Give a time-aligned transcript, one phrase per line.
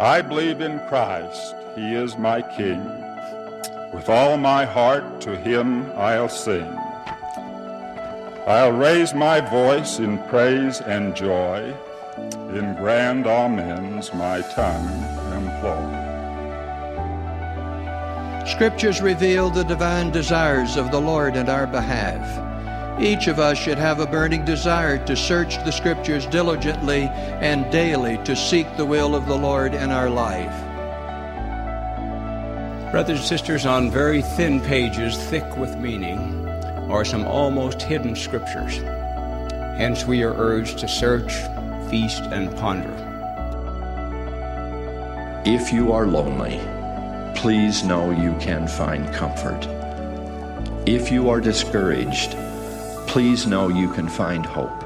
[0.00, 2.82] I believe in Christ, He is my King.
[3.92, 6.74] With all my heart to Him I'll sing.
[8.46, 11.74] I'll raise my voice in praise and joy,
[12.48, 14.88] in grand amens my tongue
[15.34, 16.00] employ.
[18.46, 22.49] Scriptures reveal the divine desires of the Lord in our behalf.
[23.00, 27.04] Each of us should have a burning desire to search the Scriptures diligently
[27.40, 30.54] and daily to seek the will of the Lord in our life.
[32.92, 36.46] Brothers and sisters, on very thin pages, thick with meaning,
[36.90, 38.76] are some almost hidden Scriptures.
[39.78, 41.32] Hence, we are urged to search,
[41.88, 42.92] feast, and ponder.
[45.46, 46.60] If you are lonely,
[47.34, 49.66] please know you can find comfort.
[50.84, 52.36] If you are discouraged,
[53.10, 54.84] please know you can find hope.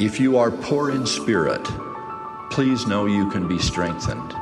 [0.00, 1.62] If you are poor in spirit,
[2.50, 4.34] please know you can be strengthened.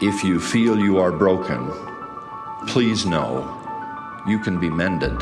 [0.00, 1.68] If you feel you are broken,
[2.68, 3.42] please know
[4.28, 5.20] you can be mended.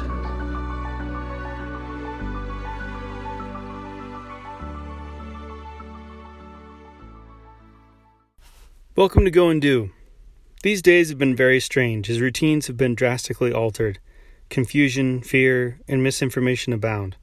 [8.94, 9.92] Welcome to Go and Do.
[10.62, 12.08] These days have been very strange.
[12.08, 13.98] His routines have been drastically altered.
[14.50, 17.16] Confusion, fear, and misinformation abound.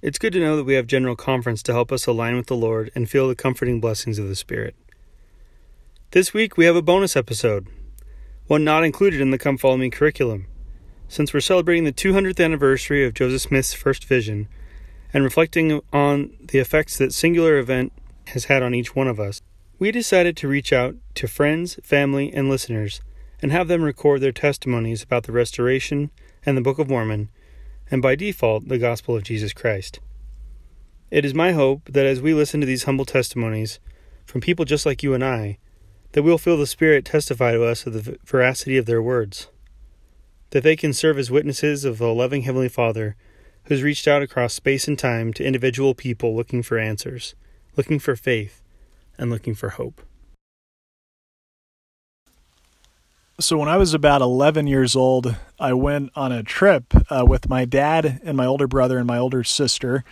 [0.00, 2.56] It's good to know that we have General Conference to help us align with the
[2.56, 4.76] Lord and feel the comforting blessings of the Spirit.
[6.12, 7.66] This week we have a bonus episode,
[8.46, 10.46] one not included in the Come Follow Me curriculum.
[11.08, 14.46] Since we're celebrating the 200th anniversary of Joseph Smith's first vision
[15.12, 17.92] and reflecting on the effects that singular event
[18.28, 19.40] has had on each one of us,
[19.78, 23.00] we decided to reach out to friends, family, and listeners
[23.40, 26.10] and have them record their testimonies about the restoration
[26.48, 27.28] and the Book of Mormon,
[27.90, 30.00] and by default, the Gospel of Jesus Christ.
[31.10, 33.80] It is my hope that as we listen to these humble testimonies
[34.24, 35.58] from people just like you and I,
[36.12, 39.48] that we'll feel the Spirit testify to us of the veracity of their words,
[40.50, 43.14] that they can serve as witnesses of the loving Heavenly Father
[43.64, 47.34] who's reached out across space and time to individual people looking for answers,
[47.76, 48.62] looking for faith,
[49.18, 50.00] and looking for hope.
[53.40, 57.48] So, when I was about 11 years old, I went on a trip uh, with
[57.48, 60.02] my dad and my older brother and my older sister.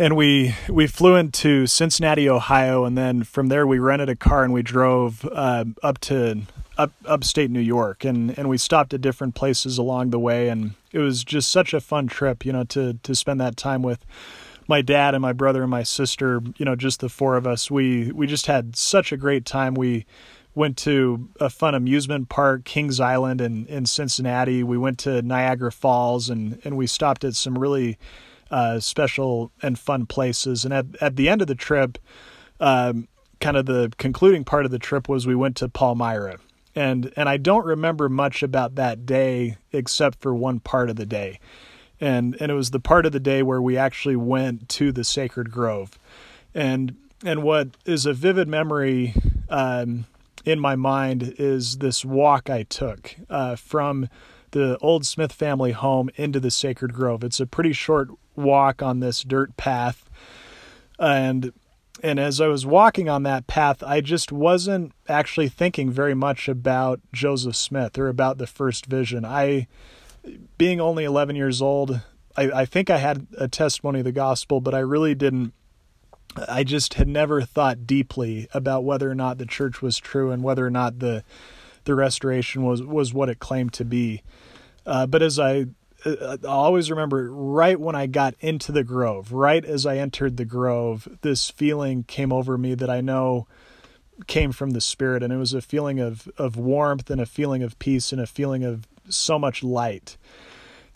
[0.00, 4.42] And we we flew into Cincinnati, Ohio, and then from there we rented a car
[4.42, 6.42] and we drove uh, up to
[6.76, 10.74] up upstate New York, and and we stopped at different places along the way, and
[10.90, 14.04] it was just such a fun trip, you know, to to spend that time with
[14.66, 17.70] my dad and my brother and my sister, you know, just the four of us.
[17.70, 19.74] We we just had such a great time.
[19.74, 20.04] We
[20.58, 24.62] went to a fun amusement park, Kings Island in, in Cincinnati.
[24.62, 27.96] We went to Niagara Falls and, and we stopped at some really
[28.50, 30.64] uh, special and fun places.
[30.64, 31.96] And at, at the end of the trip,
[32.60, 33.06] um,
[33.40, 36.38] kind of the concluding part of the trip was we went to Palmyra.
[36.74, 41.06] And, and I don't remember much about that day except for one part of the
[41.06, 41.38] day.
[42.00, 45.04] And, and it was the part of the day where we actually went to the
[45.04, 45.98] sacred grove.
[46.54, 49.14] And, and what is a vivid memory
[49.48, 50.06] um,
[50.44, 54.08] in my mind is this walk I took uh, from
[54.52, 57.22] the old Smith family home into the Sacred Grove.
[57.22, 60.08] It's a pretty short walk on this dirt path,
[60.98, 61.52] and
[62.02, 66.48] and as I was walking on that path, I just wasn't actually thinking very much
[66.48, 69.24] about Joseph Smith or about the first vision.
[69.24, 69.66] I,
[70.56, 72.00] being only 11 years old,
[72.36, 75.54] I, I think I had a testimony of the gospel, but I really didn't
[76.48, 80.42] I just had never thought deeply about whether or not the church was true and
[80.42, 81.24] whether or not the
[81.84, 84.22] the restoration was was what it claimed to be.
[84.86, 85.66] Uh, but as I
[86.04, 90.36] uh, I always remember right when I got into the grove, right as I entered
[90.36, 93.46] the grove, this feeling came over me that I know
[94.26, 97.62] came from the spirit and it was a feeling of of warmth and a feeling
[97.62, 100.16] of peace and a feeling of so much light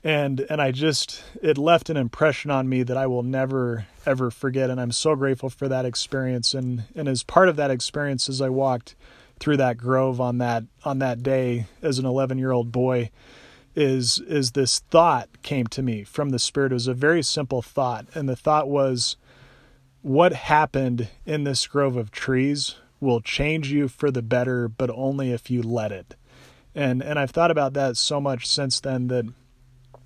[0.04, 4.30] and and I just it left an impression on me that I will never ever
[4.30, 4.70] forget.
[4.70, 6.54] And I'm so grateful for that experience.
[6.54, 8.94] And and as part of that experience as I walked
[9.38, 13.10] through that grove on that on that day as an 11-year-old boy
[13.74, 16.72] is is this thought came to me from the spirit.
[16.72, 18.06] It was a very simple thought.
[18.14, 19.16] And the thought was
[20.02, 25.32] what happened in this grove of trees will change you for the better but only
[25.32, 26.16] if you let it.
[26.74, 29.26] And and I've thought about that so much since then that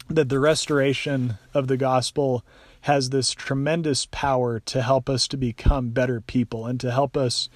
[0.09, 2.45] that the restoration of the gospel
[2.83, 7.49] has this tremendous power to help us to become better people and to help us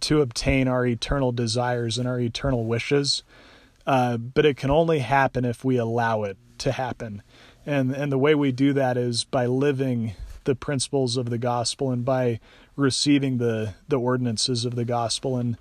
[0.00, 3.22] to obtain our eternal desires and our eternal wishes.
[3.86, 7.22] Uh, but it can only happen if we allow it to happen.
[7.64, 11.90] And, and the way we do that is by living the principles of the gospel
[11.90, 12.40] and by
[12.76, 15.56] receiving the the ordinances of the gospel and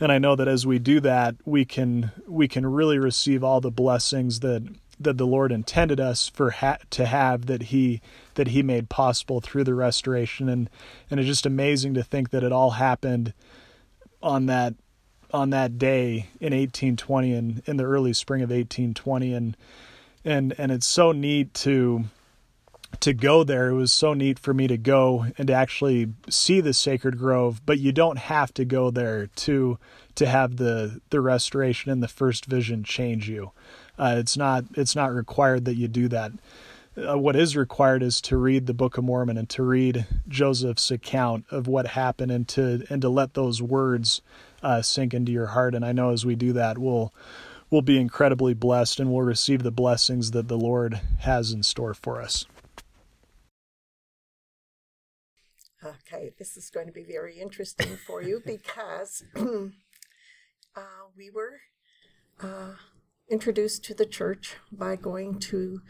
[0.00, 3.60] and I know that as we do that we can we can really receive all
[3.60, 4.62] the blessings that
[4.98, 8.00] that the Lord intended us for ha- to have that he
[8.34, 10.70] that he made possible through the restoration and
[11.10, 13.32] and it's just amazing to think that it all happened
[14.22, 14.74] on that
[15.32, 19.56] on that day in 1820 and in the early spring of 1820 and
[20.24, 22.04] and and it's so neat to
[23.00, 23.68] to go there.
[23.68, 27.60] It was so neat for me to go and to actually see the sacred grove,
[27.66, 29.78] but you don't have to go there to
[30.14, 33.52] to have the the restoration and the first vision change you.
[33.98, 36.32] Uh, it's not it's not required that you do that.
[36.96, 40.90] Uh, what is required is to read the Book of Mormon and to read Joseph's
[40.90, 44.22] account of what happened and to and to let those words
[44.62, 45.74] uh, sink into your heart.
[45.74, 47.12] And I know as we do that, we'll
[47.70, 51.94] we'll be incredibly blessed and we'll receive the blessings that the Lord has in store
[51.94, 52.46] for us.
[55.84, 60.80] Okay, this is going to be very interesting for you because uh,
[61.16, 61.60] we were
[62.42, 62.72] uh,
[63.28, 65.80] introduced to the church by going to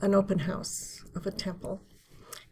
[0.00, 1.80] an open house of a temple.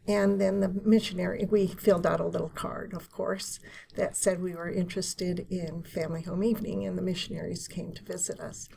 [0.06, 3.60] And then the missionary, we filled out a little card, of course,
[3.96, 8.40] that said we were interested in family home evening, and the missionaries came to visit
[8.40, 8.68] us.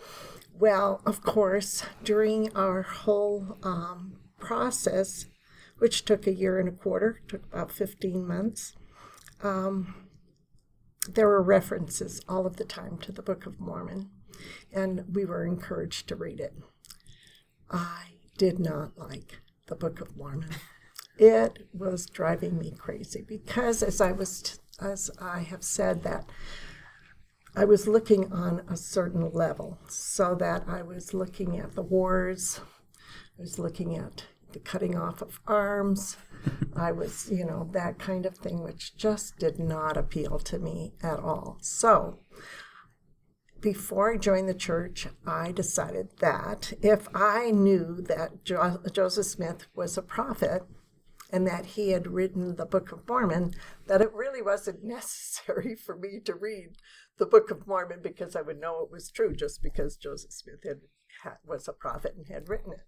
[0.53, 5.25] Well, of course, during our whole um, process,
[5.79, 8.75] which took a year and a quarter, took about 15 months.
[9.41, 9.95] Um,
[11.09, 14.09] there were references all of the time to the Book of Mormon,
[14.71, 16.53] and we were encouraged to read it.
[17.69, 18.05] I
[18.37, 20.49] did not like the Book of Mormon.
[21.17, 26.29] It was driving me crazy because, as I was, as I have said, that
[27.55, 32.59] I was looking on a certain level, so that I was looking at the wars,
[33.37, 36.17] I was looking at the cutting off of arms.
[36.75, 40.93] I was, you know, that kind of thing, which just did not appeal to me
[41.01, 41.57] at all.
[41.61, 42.19] So,
[43.63, 49.67] before I joined the church, I decided that if I knew that jo- Joseph Smith
[49.73, 50.63] was a prophet
[51.31, 53.53] and that he had written the Book of Mormon,
[53.87, 56.71] that it really wasn't necessary for me to read
[57.17, 60.63] the Book of Mormon because I would know it was true just because Joseph Smith
[60.65, 60.81] had,
[61.23, 62.85] had was a prophet and had written it.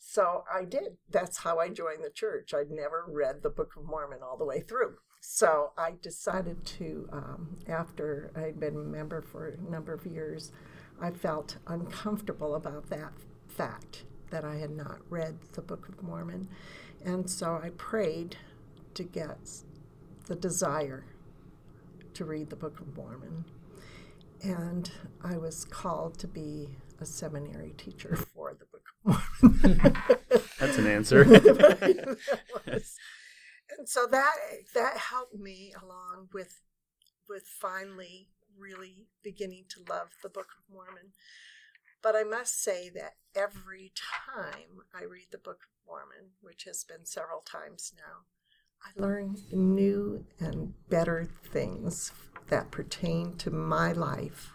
[0.00, 0.96] So I did.
[1.10, 2.54] That's how I joined the church.
[2.54, 4.96] I'd never read the Book of Mormon all the way through.
[5.24, 10.50] So I decided to, um, after I'd been a member for a number of years,
[11.00, 13.12] I felt uncomfortable about that
[13.46, 16.48] fact that I had not read the Book of Mormon.
[17.04, 18.36] And so I prayed
[18.94, 19.38] to get
[20.26, 21.04] the desire
[22.14, 23.44] to read the Book of Mormon.
[24.42, 24.90] And
[25.22, 26.70] I was called to be
[27.00, 29.96] a seminary teacher for the Book of Mormon.
[30.58, 31.24] That's an answer.
[33.78, 34.32] and so that
[34.74, 36.60] that helped me along with
[37.28, 38.28] with finally
[38.58, 41.12] really beginning to love the Book of Mormon.
[42.02, 46.84] But I must say that every time I read the Book of Mormon, which has
[46.84, 48.26] been several times now,
[48.84, 52.12] I learn new and better things
[52.48, 54.52] that pertain to my life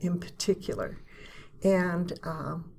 [0.00, 0.98] in particular.
[1.64, 2.72] And um,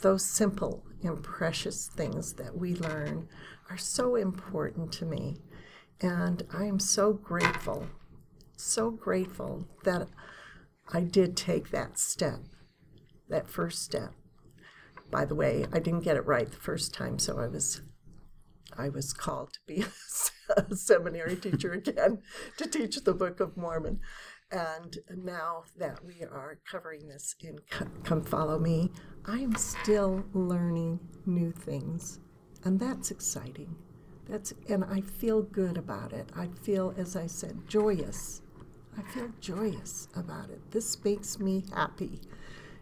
[0.00, 3.28] those simple and precious things that we learn
[3.70, 5.38] are so important to me.
[6.00, 7.86] And I am so grateful,
[8.56, 10.08] so grateful that
[10.92, 12.40] I did take that step,
[13.28, 14.12] that first step.
[15.10, 17.80] By the way, I didn't get it right the first time, so I was
[18.76, 19.84] I was called to be
[20.56, 22.18] a seminary teacher again
[22.58, 24.00] to teach the Book of Mormon.
[24.50, 27.58] And now that we are covering this in
[28.04, 28.92] Come Follow Me,
[29.24, 32.20] I am still learning new things.
[32.66, 33.76] And that's exciting.
[34.28, 36.30] That's and I feel good about it.
[36.34, 38.42] I feel, as I said, joyous.
[38.98, 40.72] I feel joyous about it.
[40.72, 42.20] This makes me happy.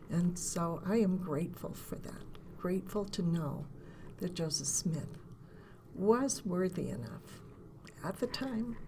[0.08, 2.24] And so I am grateful for that.
[2.56, 3.66] Grateful to know
[4.20, 5.18] that Joseph Smith
[5.94, 7.42] was worthy enough
[8.02, 8.78] at the time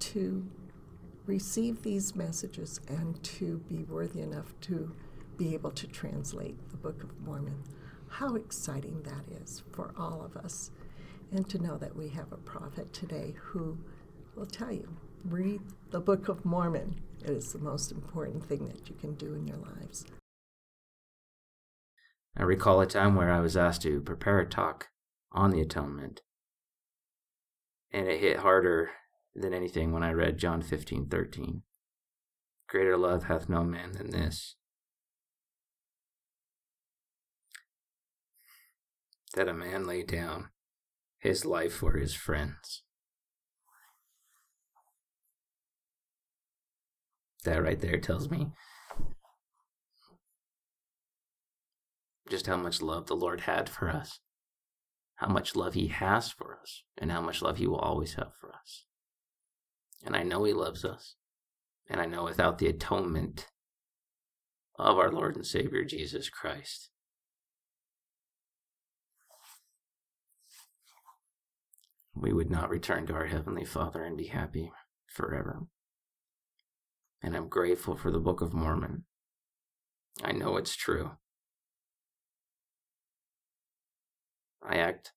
[0.00, 0.44] to
[1.24, 4.92] receive these messages and to be worthy enough to
[5.36, 7.62] be able to translate the Book of Mormon.
[8.08, 10.70] How exciting that is for all of us.
[11.32, 13.78] And to know that we have a prophet today who
[14.36, 14.88] will tell you
[15.24, 15.60] read
[15.90, 17.00] the Book of Mormon.
[17.24, 20.04] It is the most important thing that you can do in your lives.
[22.36, 24.88] I recall a time where I was asked to prepare a talk
[25.32, 26.22] on the atonement.
[27.90, 28.90] And it hit harder
[29.34, 31.62] than anything when I read John 15 13.
[32.68, 34.56] Greater love hath no man than this,
[39.36, 40.48] that a man lay down
[41.18, 42.82] his life for his friends.
[47.44, 48.48] That right there tells me
[52.28, 54.18] just how much love the Lord had for us,
[55.16, 58.32] how much love He has for us, and how much love He will always have
[58.40, 58.84] for us.
[60.04, 61.14] And I know He loves us,
[61.88, 63.46] and I know without the atonement
[64.78, 66.90] of our Lord and Savior Jesus Christ,
[72.16, 74.72] we would not return to our Heavenly Father and be happy
[75.06, 75.66] forever.
[77.22, 79.04] And I'm grateful for the Book of Mormon.
[80.24, 81.12] I know it's true.
[84.66, 85.12] I act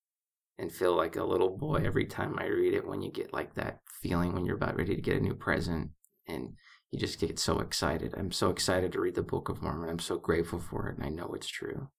[0.57, 3.55] and feel like a little boy every time I read it when you get like
[3.55, 5.91] that feeling when you're about ready to get a new present
[6.27, 6.53] and
[6.91, 8.13] you just get so excited.
[8.17, 9.89] I'm so excited to read the Book of Mormon.
[9.89, 11.89] I'm so grateful for it and I know it's true.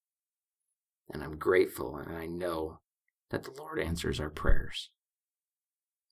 [1.12, 2.80] And I'm grateful and I know
[3.30, 4.90] that the Lord answers our prayers.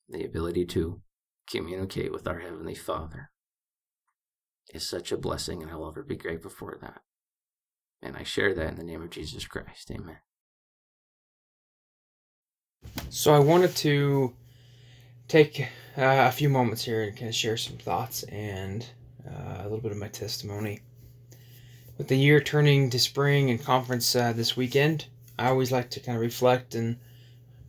[0.08, 1.02] The ability to
[1.50, 3.30] communicate with our Heavenly Father
[4.72, 7.00] is such a blessing, and I'll ever be grateful for that.
[8.02, 9.90] And I share that in the name of Jesus Christ.
[9.90, 10.18] Amen.
[13.10, 14.34] So I wanted to
[15.26, 15.60] take
[15.96, 18.87] uh, a few moments here and kind of share some thoughts and
[19.26, 20.80] uh, a little bit of my testimony.
[21.96, 25.06] With the year turning to spring and conference uh, this weekend,
[25.38, 26.98] I always like to kind of reflect and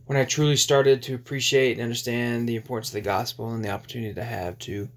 [0.09, 3.69] when I truly started to appreciate and understand the importance of the gospel and the
[3.69, 4.89] opportunity to have to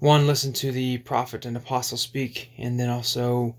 [0.00, 3.54] one listen to the prophet and apostle speak, and then also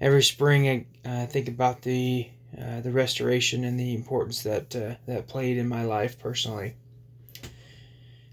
[0.00, 4.94] every spring I uh, think about the uh, the restoration and the importance that uh,
[5.08, 6.76] that played in my life personally.
[7.42, 7.48] A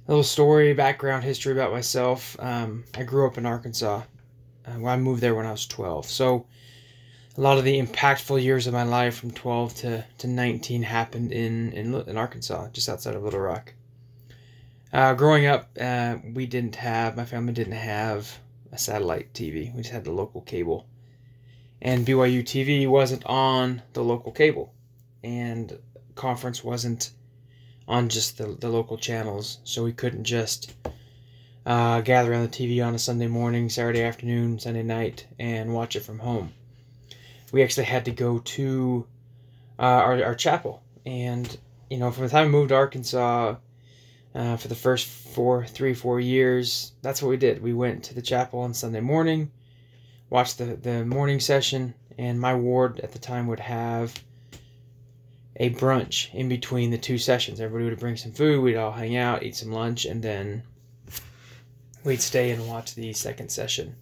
[0.07, 2.35] little story, background history about myself.
[2.37, 4.03] Um, I grew up in Arkansas.
[4.67, 6.05] Uh, I moved there when I was 12.
[6.05, 6.45] So
[7.37, 11.31] a lot of the impactful years of my life from 12 to, to 19 happened
[11.31, 13.73] in, in, in Arkansas, just outside of Little Rock.
[14.91, 18.39] Uh, growing up, uh, we didn't have, my family didn't have
[18.71, 19.73] a satellite TV.
[19.73, 20.87] We just had the local cable.
[21.81, 24.73] And BYU TV wasn't on the local cable.
[25.23, 25.77] And
[26.15, 27.11] conference wasn't
[27.87, 29.59] on just the, the local channels.
[29.63, 30.73] So we couldn't just
[31.65, 35.95] uh, gather around the TV on a Sunday morning, Saturday afternoon, Sunday night, and watch
[35.95, 36.53] it from home
[37.51, 39.07] we actually had to go to
[39.77, 40.83] uh, our, our chapel.
[41.05, 41.57] And,
[41.89, 43.55] you know, from the time I moved to Arkansas
[44.35, 47.61] uh, for the first four, three, four years, that's what we did.
[47.61, 49.51] We went to the chapel on Sunday morning,
[50.29, 54.13] watched the, the morning session, and my ward at the time would have
[55.55, 57.59] a brunch in between the two sessions.
[57.59, 60.63] Everybody would bring some food, we'd all hang out, eat some lunch, and then
[62.03, 63.95] we'd stay and watch the second session.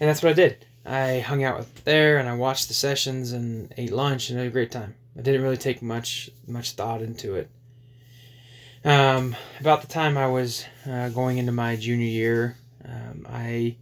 [0.00, 0.66] And that's what I did.
[0.84, 4.48] I hung out with there and I watched the sessions and ate lunch and had
[4.48, 4.94] a great time.
[5.18, 7.48] I didn't really take much much thought into it.
[8.84, 13.76] Um, about the time I was uh, going into my junior year, um, I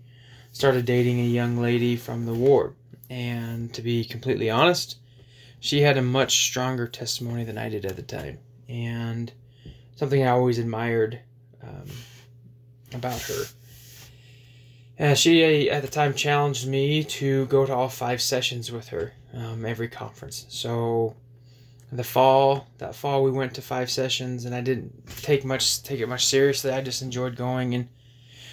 [0.53, 2.75] started dating a young lady from the ward,
[3.11, 4.99] and to be completely honest,
[5.59, 9.33] she had a much stronger testimony than I did at the time, and
[9.97, 11.19] something I always admired
[11.65, 11.87] um,
[12.95, 13.45] about her.
[15.03, 19.13] Uh, she at the time challenged me to go to all five sessions with her
[19.35, 20.47] um, every conference.
[20.49, 21.17] So
[21.91, 25.99] the fall that fall we went to five sessions and I didn't take much take
[25.99, 26.71] it much seriously.
[26.71, 27.89] I just enjoyed going and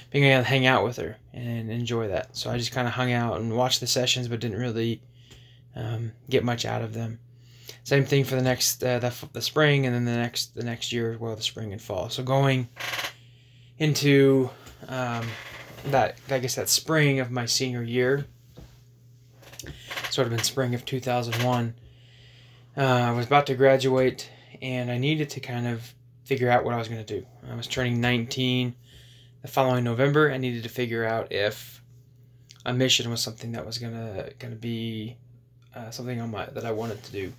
[0.10, 2.36] being able to hang out with her and enjoy that.
[2.36, 5.04] So I just kind of hung out and watched the sessions, but didn't really
[5.76, 7.20] um, get much out of them.
[7.84, 10.92] Same thing for the next uh, the, the spring and then the next the next
[10.92, 12.10] year as well, the spring and fall.
[12.10, 12.70] So going
[13.78, 14.50] into
[14.88, 15.28] um,
[15.86, 18.26] that I guess that spring of my senior year,
[20.10, 21.74] sort of in spring of 2001.
[22.78, 24.30] Uh, I was about to graduate,
[24.62, 25.94] and I needed to kind of
[26.24, 27.26] figure out what I was going to do.
[27.50, 28.76] I was turning 19
[29.42, 30.32] the following November.
[30.32, 31.82] I needed to figure out if
[32.66, 35.18] a mission was something that was gonna gonna be
[35.76, 37.34] uh, something on my that I wanted to do.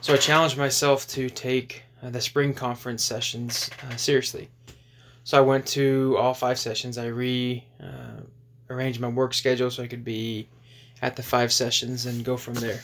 [0.00, 4.48] So I challenged myself to take uh, the spring conference sessions uh, seriously.
[5.28, 6.96] So I went to all five sessions.
[6.96, 8.22] I re uh,
[8.70, 10.48] arranged my work schedule so I could be
[11.02, 12.80] at the five sessions and go from there.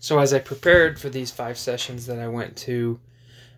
[0.00, 2.98] So as I prepared for these five sessions that I went to,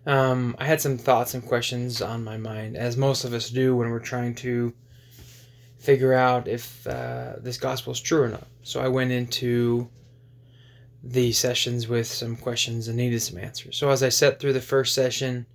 [0.05, 3.73] um, I had some thoughts and questions on my mind, as most of us do
[3.73, 4.73] when we're trying to
[5.79, 8.47] figure out if uh, this gospel is true or not.
[8.63, 9.89] So I went into
[11.05, 13.77] the sessions with some questions and needed some answers.
[13.77, 15.45] So as I sat through the first session,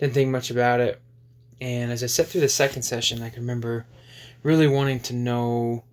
[0.00, 1.00] didn't think much about it.
[1.60, 3.86] And as I sat through the second session, I can remember
[4.42, 5.84] really wanting to know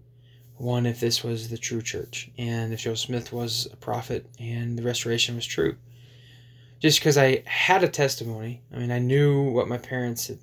[0.56, 4.76] one, if this was the true church, and if Joseph Smith was a prophet and
[4.76, 5.76] the restoration was true.
[6.80, 8.62] just because I had a testimony.
[8.74, 10.40] I mean, I knew what my parents had,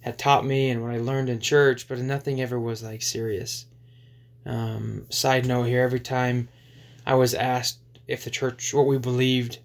[0.00, 3.66] had taught me and what I learned in church, but nothing ever was like serious.
[4.44, 6.48] Um, side note here: every time
[7.06, 9.58] I was asked if the church, what we believed,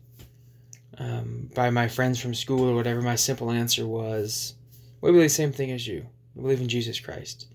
[1.00, 4.54] um, by my friends from school or whatever, my simple answer was,
[5.02, 6.08] "We believe the same thing as you.
[6.36, 7.48] We believe in Jesus Christ."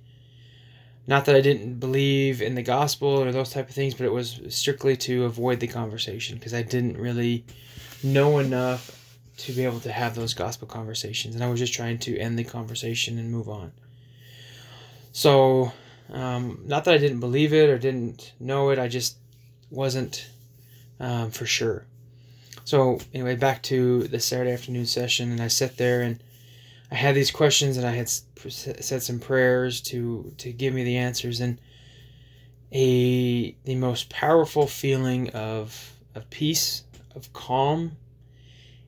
[1.06, 4.12] Not that I didn't believe in the gospel or those type of things, but it
[4.12, 7.44] was strictly to avoid the conversation because I didn't really
[8.04, 8.98] know enough
[9.38, 12.38] to be able to have those gospel conversations, and I was just trying to end
[12.38, 13.72] the conversation and move on.
[15.10, 15.72] So,
[16.10, 19.16] um, not that I didn't believe it or didn't know it, I just
[19.70, 20.30] wasn't
[21.00, 21.86] um, for sure.
[22.64, 26.22] So, anyway, back to the Saturday afternoon session, and I sat there and
[26.92, 30.98] I had these questions, and I had said some prayers to to give me the
[30.98, 31.58] answers, and
[32.70, 36.84] a the most powerful feeling of of peace
[37.14, 37.96] of calm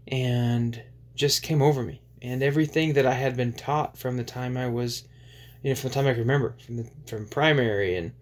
[0.07, 0.83] and
[1.15, 2.03] just came over me.
[2.21, 5.05] And everything that I had been taught from the time I was,
[5.63, 8.13] you know, from the time I can remember, from the, from primary and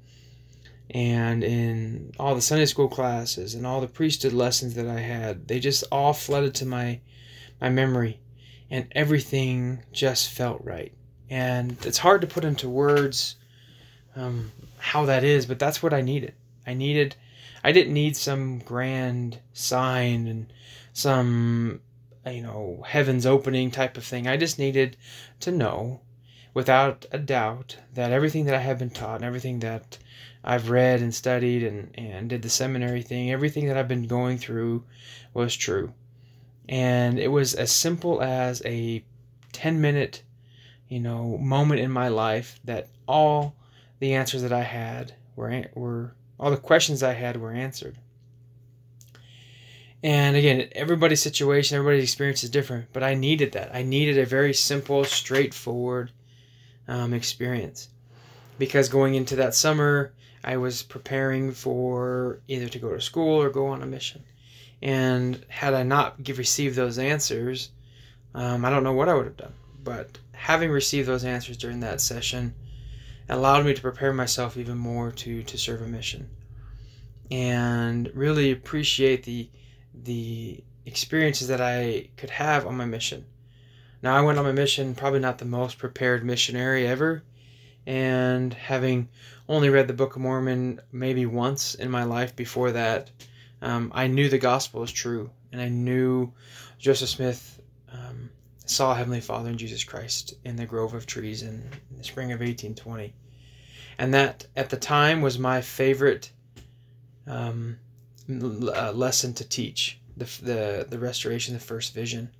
[0.90, 5.48] and in all the Sunday school classes and all the priesthood lessons that I had,
[5.48, 7.00] they just all flooded to my
[7.60, 8.20] my memory,
[8.72, 10.92] and everything just felt right.
[11.28, 13.36] And it's hard to put into words
[14.16, 16.34] um, how that is, but that's what I needed.
[16.66, 17.14] I needed
[17.62, 20.52] I didn't need some grand sign and
[20.92, 21.80] some
[22.26, 24.26] you know heavens opening type of thing.
[24.26, 24.96] I just needed
[25.40, 26.00] to know
[26.54, 29.98] without a doubt that everything that I have been taught and everything that
[30.42, 34.38] I've read and studied and, and did the seminary thing, everything that I've been going
[34.38, 34.84] through
[35.34, 35.94] was true.
[36.68, 39.04] And it was as simple as a
[39.52, 40.22] 10 minute,
[40.88, 43.54] you know, moment in my life that all
[43.98, 47.98] the answers that I had were, were all the questions I had were answered.
[50.02, 53.72] And again, everybody's situation, everybody's experience is different, but I needed that.
[53.72, 56.10] I needed a very simple, straightforward
[56.88, 57.88] um, experience.
[58.58, 63.48] Because going into that summer, I was preparing for either to go to school or
[63.48, 64.24] go on a mission.
[64.82, 67.70] And had I not received those answers,
[68.34, 69.54] um, I don't know what I would have done.
[69.84, 72.54] But having received those answers during that session,
[73.28, 76.28] allowed me to prepare myself even more to to serve a mission
[77.30, 79.48] and really appreciate the
[79.94, 83.24] the experiences that I could have on my mission.
[84.02, 87.22] Now I went on my mission probably not the most prepared missionary ever
[87.86, 89.08] and having
[89.48, 93.10] only read the Book of Mormon maybe once in my life before that
[93.62, 96.32] um, I knew the gospel was true and I knew
[96.78, 98.30] Joseph Smith um,
[98.66, 102.32] saw Heavenly Father and Jesus Christ in the grove of trees in, in the spring
[102.32, 103.14] of 1820
[103.98, 106.32] and that at the time was my favorite
[107.26, 107.78] um,
[108.28, 112.30] uh, lesson to teach the, the the restoration, the first vision.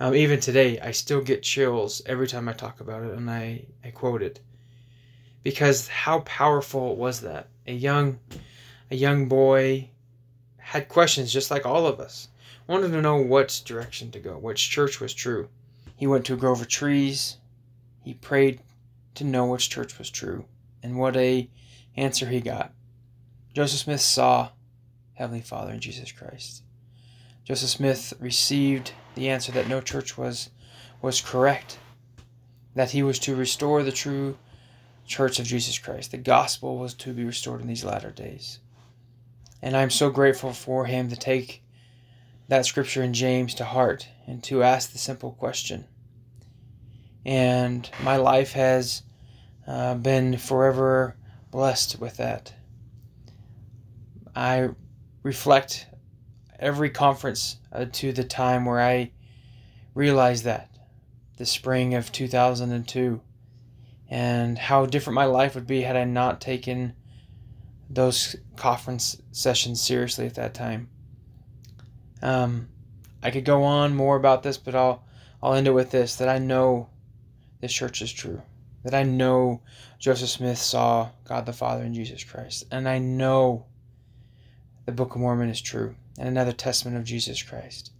[0.00, 3.66] Um, even today, I still get chills every time I talk about it and I,
[3.84, 4.40] I quote it
[5.42, 7.48] because how powerful was that?
[7.66, 8.18] A young
[8.90, 9.90] a young boy
[10.72, 12.28] had questions just like all of us.
[12.66, 15.50] Wanted to know what direction to go, which church was true.
[15.96, 17.36] He went to a grove of trees.
[18.02, 18.58] He prayed
[19.16, 20.46] to know which church was true.
[20.82, 21.50] And what a
[21.94, 22.72] answer he got.
[23.52, 24.48] Joseph Smith saw
[25.12, 26.62] Heavenly Father in Jesus Christ.
[27.44, 30.48] Joseph Smith received the answer that no church was
[31.02, 31.76] was correct,
[32.74, 34.38] that he was to restore the true
[35.04, 36.12] church of Jesus Christ.
[36.12, 38.60] The gospel was to be restored in these latter days.
[39.62, 41.62] And I'm so grateful for him to take
[42.48, 45.86] that scripture in James to heart and to ask the simple question.
[47.24, 49.02] And my life has
[49.66, 51.16] uh, been forever
[51.52, 52.52] blessed with that.
[54.34, 54.70] I
[55.22, 55.86] reflect
[56.58, 59.12] every conference uh, to the time where I
[59.94, 60.70] realized that
[61.36, 63.20] the spring of 2002
[64.08, 66.94] and how different my life would be had I not taken
[67.92, 70.88] those conference sessions seriously at that time.
[72.22, 72.68] Um,
[73.22, 75.04] I could go on more about this, but I'll
[75.42, 76.88] I'll end it with this: that I know
[77.60, 78.42] this church is true
[78.82, 79.62] that I know
[79.98, 82.64] Joseph Smith saw God the Father in Jesus Christ.
[82.70, 83.66] And I know
[84.86, 87.92] the Book of Mormon is true and another testament of Jesus Christ.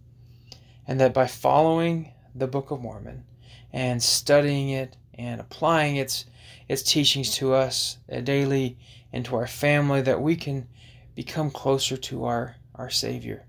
[0.85, 3.23] And that by following the Book of Mormon
[3.71, 6.25] and studying it and applying its
[6.67, 8.77] its teachings to us daily
[9.13, 10.67] and to our family that we can
[11.15, 13.45] become closer to our, our Savior.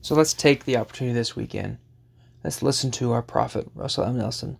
[0.00, 1.78] So let's take the opportunity this weekend.
[2.44, 4.16] Let's listen to our prophet, Russell M.
[4.16, 4.56] Nelson.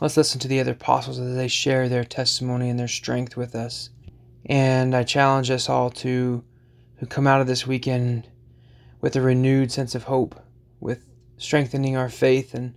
[0.00, 3.54] Let's listen to the other apostles as they share their testimony and their strength with
[3.54, 3.88] us.
[4.44, 6.44] And I challenge us all to,
[6.98, 8.28] to come out of this weekend
[9.00, 10.34] with a renewed sense of hope
[10.80, 11.04] with
[11.38, 12.74] strengthening our faith and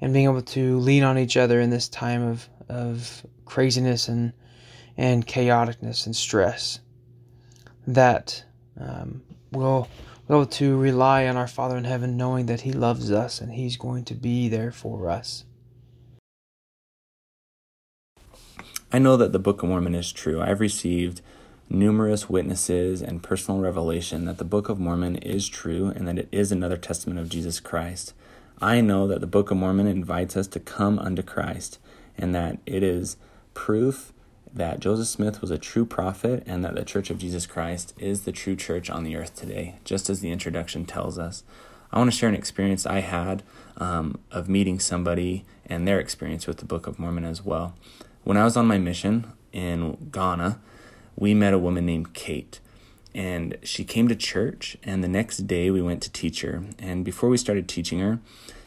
[0.00, 4.32] and being able to lean on each other in this time of of craziness and
[4.98, 6.80] and chaoticness and stress.
[7.86, 8.44] That
[8.78, 9.88] um, we'll
[10.26, 13.52] be able to rely on our Father in heaven, knowing that He loves us and
[13.52, 15.44] He's going to be there for us.
[18.92, 20.40] I know that the Book of Mormon is true.
[20.40, 21.20] I've received
[21.70, 26.28] numerous witnesses and personal revelation that the Book of Mormon is true and that it
[26.32, 28.14] is another testament of Jesus Christ.
[28.60, 31.78] I know that the Book of Mormon invites us to come unto Christ
[32.16, 33.18] and that it is
[33.54, 34.12] proof
[34.52, 38.22] that Joseph Smith was a true prophet and that the Church of Jesus Christ is
[38.22, 41.44] the true church on the earth today, just as the introduction tells us.
[41.92, 43.42] I want to share an experience I had
[43.78, 47.74] um, of meeting somebody and their experience with the Book of Mormon as well.
[48.24, 50.60] When I was on my mission in Ghana,
[51.16, 52.60] we met a woman named Kate.
[53.14, 56.62] And she came to church, and the next day we went to teach her.
[56.78, 58.20] And before we started teaching her,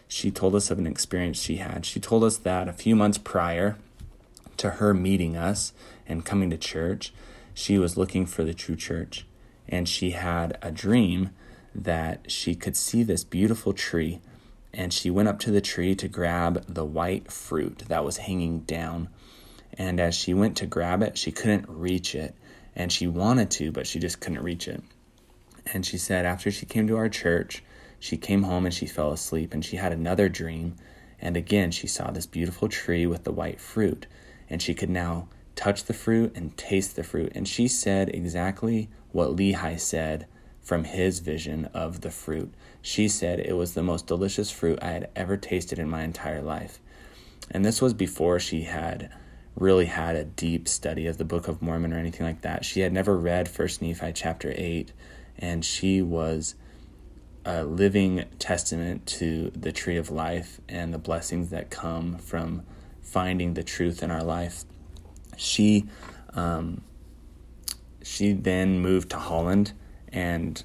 [0.08, 1.86] she told us of an experience she had.
[1.86, 3.78] She told us that a few months prior
[4.62, 5.74] to her meeting us
[6.08, 7.14] and coming to church,
[7.54, 9.26] she was looking for the true church.
[9.68, 11.32] And she had a dream
[11.76, 14.22] that she could see this beautiful tree.
[14.74, 18.62] And she went up to the tree to grab the white fruit that was hanging
[18.62, 19.10] down
[19.74, 22.36] and as she went to grab it, she couldn't reach it.
[22.76, 24.82] And she wanted to, but she just couldn't reach it.
[25.74, 27.64] And she said, after she came to our church,
[28.00, 29.54] she came home and she fell asleep.
[29.54, 30.76] And she had another dream.
[31.20, 34.08] And again, she saw this beautiful tree with the white fruit.
[34.52, 37.32] And she could now touch the fruit and taste the fruit.
[37.34, 40.28] And she said exactly what Lehi said
[40.62, 42.54] from his vision of the fruit.
[42.82, 46.42] She said it was the most delicious fruit I had ever tasted in my entire
[46.42, 46.80] life.
[47.50, 49.12] And this was before she had
[49.56, 52.64] really had a deep study of the Book of Mormon or anything like that.
[52.66, 54.92] She had never read First Nephi chapter eight,
[55.38, 56.56] and she was
[57.44, 62.64] a living testament to the tree of life and the blessings that come from
[63.12, 64.64] finding the truth in our life.
[65.38, 65.86] She
[66.34, 66.82] um,
[68.04, 69.74] she then moved to Holland
[70.12, 70.64] and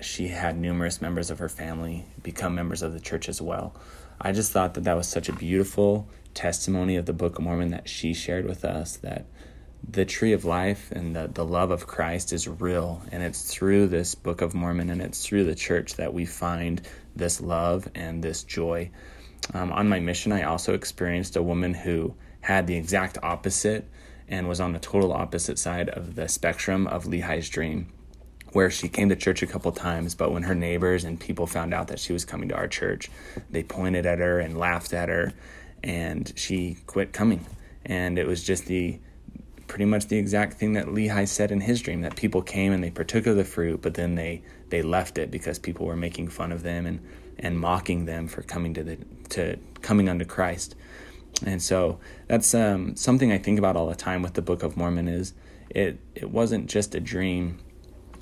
[0.00, 3.74] she had numerous members of her family become members of the church as well.
[4.20, 7.70] I just thought that that was such a beautiful testimony of the Book of Mormon
[7.70, 9.26] that she shared with us that
[9.88, 13.02] the tree of life and the, the love of Christ is real.
[13.12, 16.82] And it's through this Book of Mormon and it's through the church that we find
[17.14, 18.90] this love and this joy.
[19.54, 23.88] Um, on my mission, I also experienced a woman who had the exact opposite
[24.28, 27.88] and was on the total opposite side of the spectrum of Lehi's dream
[28.52, 31.74] where she came to church a couple times, but when her neighbors and people found
[31.74, 33.10] out that she was coming to our church,
[33.50, 35.32] they pointed at her and laughed at her
[35.82, 37.44] and she quit coming.
[37.84, 38.98] And it was just the
[39.66, 42.82] pretty much the exact thing that Lehi said in his dream that people came and
[42.82, 46.28] they partook of the fruit, but then they they left it because people were making
[46.28, 47.00] fun of them and
[47.38, 48.98] and mocking them for coming to the
[49.30, 50.74] to coming unto Christ.
[51.44, 54.76] And so that's um, something I think about all the time with the Book of
[54.76, 55.34] Mormon is
[55.70, 57.58] it it wasn't just a dream.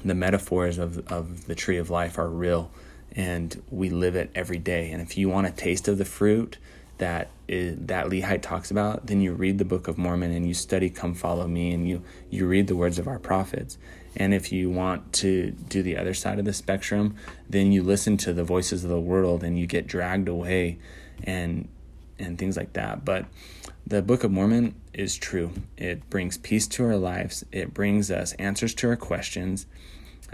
[0.04, 2.70] The metaphors of of the tree of life are real,
[3.12, 4.90] and we live it every day.
[4.90, 6.58] And if you want a taste of the fruit,
[6.98, 10.54] that is, that Lehi talks about, then you read the Book of Mormon and you
[10.54, 13.78] study "Come Follow Me" and you you read the words of our prophets.
[14.16, 17.16] And if you want to do the other side of the spectrum,
[17.48, 20.78] then you listen to the voices of the world and you get dragged away,
[21.22, 21.68] and
[22.18, 23.04] and things like that.
[23.04, 23.26] But
[23.86, 25.52] the Book of Mormon is true.
[25.76, 27.44] It brings peace to our lives.
[27.52, 29.66] It brings us answers to our questions.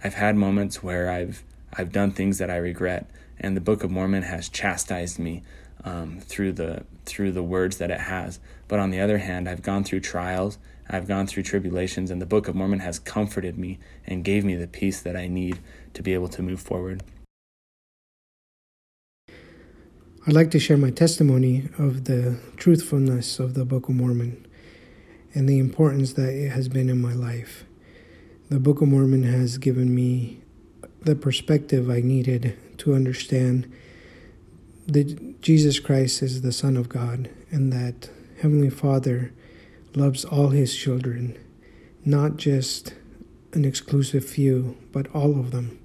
[0.02, 1.42] I've had moments where I've
[1.74, 5.42] I've done things that I regret, and the Book of Mormon has chastised me
[5.84, 8.38] um, through the through the words that it has.
[8.68, 12.26] But on the other hand, I've gone through trials, I've gone through tribulations, and the
[12.26, 15.58] Book of Mormon has comforted me and gave me the peace that I need
[15.94, 17.02] to be able to move forward.
[20.26, 24.46] I'd like to share my testimony of the truthfulness of the Book of Mormon
[25.34, 27.64] and the importance that it has been in my life.
[28.48, 30.42] The Book of Mormon has given me
[31.00, 33.72] the perspective I needed to understand
[34.86, 39.32] that Jesus Christ is the Son of God and that Heavenly Father
[39.96, 41.38] loves all His children,
[42.04, 42.94] not just
[43.52, 45.78] an exclusive few, but all of them.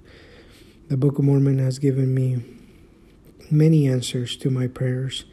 [0.88, 2.42] The Book of Mormon has given me
[3.50, 5.24] many answers to my prayers,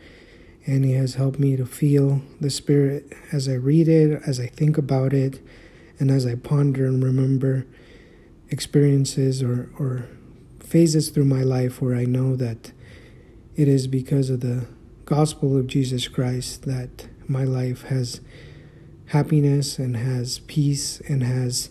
[0.65, 4.47] and it has helped me to feel the Spirit as I read it, as I
[4.47, 5.39] think about it,
[5.99, 7.65] and as I ponder and remember
[8.49, 10.07] experiences or, or
[10.59, 12.71] phases through my life where I know that
[13.55, 14.67] it is because of the
[15.05, 18.21] gospel of Jesus Christ that my life has
[19.07, 21.69] happiness and has peace and has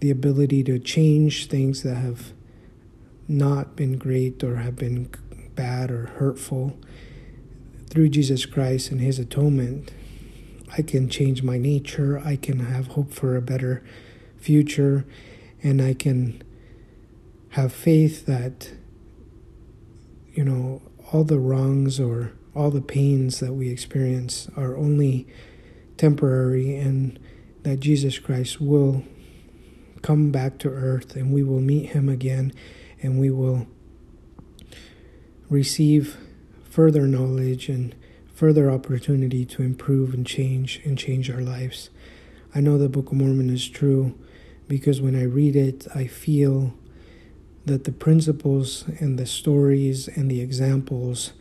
[0.00, 2.32] the ability to change things that have
[3.26, 5.10] not been great or have been
[5.54, 6.78] bad or hurtful.
[7.90, 9.90] Through Jesus Christ and His atonement,
[10.76, 12.18] I can change my nature.
[12.18, 13.82] I can have hope for a better
[14.36, 15.04] future.
[15.62, 16.42] And I can
[17.50, 18.70] have faith that,
[20.32, 25.26] you know, all the wrongs or all the pains that we experience are only
[25.98, 27.18] temporary and
[27.64, 29.04] that Jesus Christ will
[30.00, 32.52] come back to earth and we will meet him again
[33.02, 33.66] and we will
[35.50, 36.16] receive
[36.70, 37.94] further knowledge and
[38.32, 41.90] further opportunity to improve and change and change our lives.
[42.54, 44.16] I know the Book of Mormon is true
[44.68, 46.74] because when I read it, I feel
[47.66, 51.32] that the principles and the stories and the examples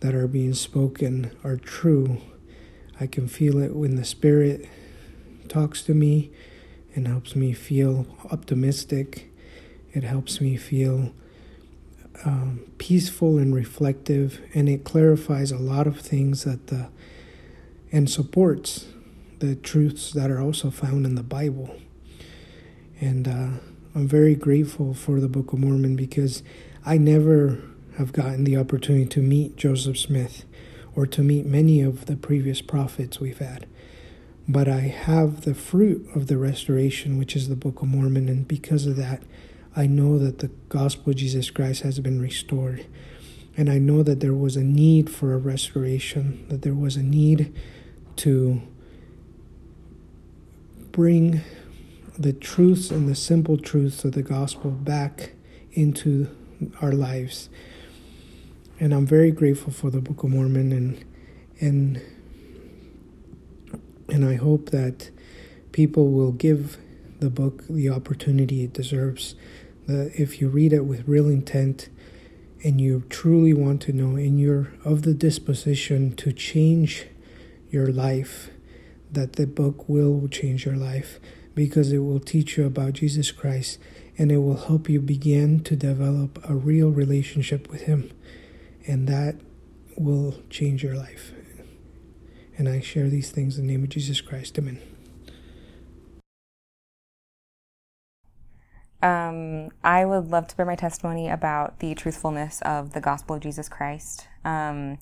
[0.00, 2.20] that are being spoken are true.
[3.04, 4.66] I can feel it when the Spirit
[5.46, 6.30] talks to me
[6.94, 9.30] and helps me feel optimistic.
[9.92, 11.12] It helps me feel
[12.24, 16.88] um, peaceful and reflective, and it clarifies a lot of things that the
[17.92, 18.86] and supports
[19.40, 21.76] the truths that are also found in the Bible.
[23.02, 23.48] And uh,
[23.94, 26.42] I'm very grateful for the Book of Mormon because
[26.86, 27.60] I never
[27.98, 30.46] have gotten the opportunity to meet Joseph Smith
[30.96, 33.66] or to meet many of the previous prophets we've had.
[34.46, 38.46] But I have the fruit of the restoration, which is the Book of Mormon, and
[38.46, 39.22] because of that,
[39.74, 42.86] I know that the gospel of Jesus Christ has been restored.
[43.56, 47.02] And I know that there was a need for a restoration, that there was a
[47.02, 47.54] need
[48.16, 48.62] to
[50.92, 51.40] bring
[52.18, 55.32] the truths and the simple truths of the gospel back
[55.72, 56.28] into
[56.80, 57.48] our lives.
[58.80, 61.04] And I'm very grateful for the Book of Mormon and
[61.60, 62.02] and
[64.08, 65.10] and I hope that
[65.72, 66.78] people will give
[67.20, 69.36] the book the opportunity it deserves.
[69.86, 71.88] That if you read it with real intent
[72.64, 77.06] and you truly want to know and you're of the disposition to change
[77.70, 78.50] your life,
[79.12, 81.20] that the book will change your life
[81.54, 83.78] because it will teach you about Jesus Christ
[84.18, 88.10] and it will help you begin to develop a real relationship with Him.
[88.86, 89.36] And that
[89.96, 91.32] will change your life.
[92.56, 94.58] And I share these things in the name of Jesus Christ.
[94.58, 94.80] Amen.
[99.02, 103.42] Um, I would love to bear my testimony about the truthfulness of the gospel of
[103.42, 104.26] Jesus Christ.
[104.46, 104.98] Um,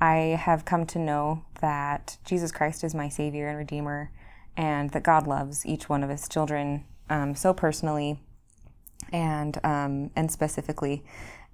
[0.00, 4.12] I have come to know that Jesus Christ is my Savior and Redeemer,
[4.56, 8.20] and that God loves each one of His children um, so personally
[9.12, 11.04] and um, and specifically.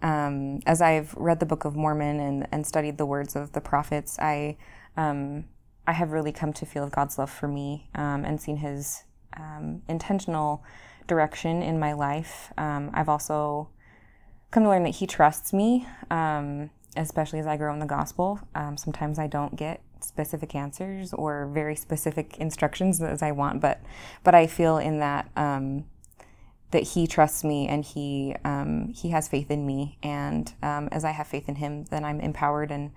[0.04, 3.60] Um, as I've read the Book of Mormon and, and studied the words of the
[3.62, 4.58] prophets, I
[4.98, 5.46] um,
[5.86, 9.04] I have really come to feel God's love for me um, and seen His
[9.36, 10.62] um, intentional
[11.06, 12.52] direction in my life.
[12.58, 13.70] Um, I've also
[14.50, 18.40] come to learn that He trusts me, um, especially as I grow in the gospel.
[18.76, 23.80] Sometimes I don't get specific answers or very specific instructions as I want, but
[24.22, 25.30] but I feel in that
[26.74, 31.04] that He trusts me and He um, He has faith in me, and um, as
[31.04, 32.90] I have faith in Him, then I'm empowered and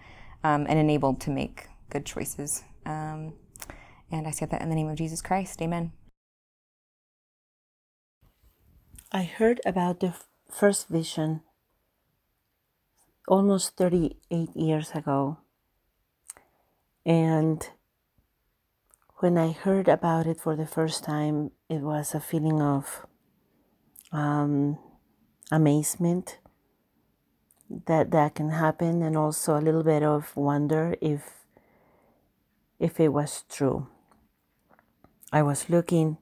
[0.43, 2.63] um, and enabled to make good choices.
[2.87, 3.33] Um,
[4.11, 5.61] and I say that in the name of Jesus Christ.
[5.61, 5.91] Amen.
[9.11, 10.15] I heard about the
[10.49, 11.41] first vision
[13.27, 15.37] almost 38 years ago.
[17.05, 17.69] And
[19.17, 23.05] when I heard about it for the first time, it was a feeling of
[24.11, 24.77] um,
[25.51, 26.39] amazement
[27.85, 31.45] that that can happen, and also a little bit of wonder if
[32.79, 33.87] if it was true.
[35.31, 36.17] I was looking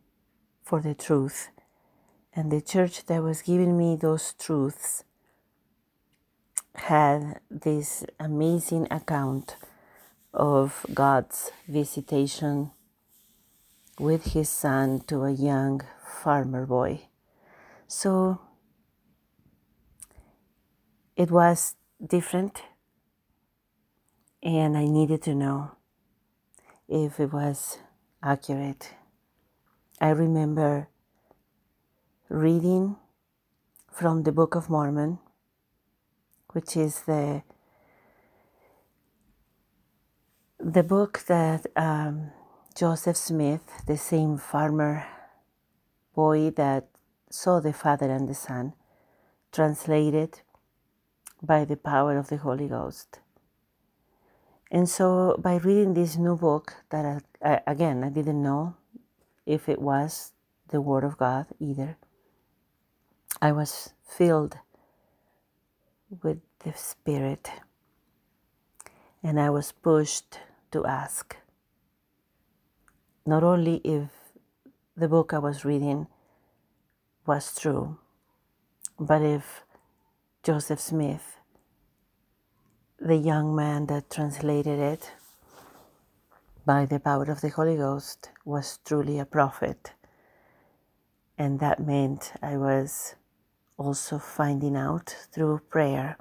[0.63, 1.49] for the truth,
[2.35, 5.03] and the church that was giving me those truths
[6.75, 9.55] had this amazing account
[10.33, 12.71] of God's visitation
[13.99, 15.81] with his son to a young
[16.21, 17.01] farmer boy.
[17.87, 18.41] So
[21.15, 22.63] it was different,
[24.41, 25.71] and I needed to know
[26.87, 27.79] if it was
[28.23, 28.95] accurate.
[30.01, 30.89] I remember
[32.27, 32.97] reading
[33.91, 35.19] from the Book of Mormon,
[36.53, 37.43] which is the
[40.59, 42.31] the book that um,
[42.75, 45.05] Joseph Smith, the same farmer
[46.15, 46.87] boy that
[47.29, 48.73] saw the Father and the Son,
[49.51, 50.41] translated
[51.41, 53.19] by the power of the Holy Ghost.
[54.71, 58.75] And so, by reading this new book, that uh, I, again I didn't know
[59.45, 60.33] if it was
[60.69, 61.97] the Word of God either,
[63.41, 64.57] I was filled
[66.23, 67.51] with the Spirit,
[69.21, 70.39] and I was pushed
[70.71, 71.37] to ask
[73.25, 74.09] not only if
[74.95, 76.07] the book I was reading
[77.27, 77.97] was true,
[78.99, 79.63] but if
[80.43, 81.37] Joseph Smith,
[82.99, 85.11] the young man that translated it
[86.65, 89.93] by the power of the Holy Ghost, was truly a prophet.
[91.37, 93.15] And that meant I was
[93.77, 96.17] also finding out through prayer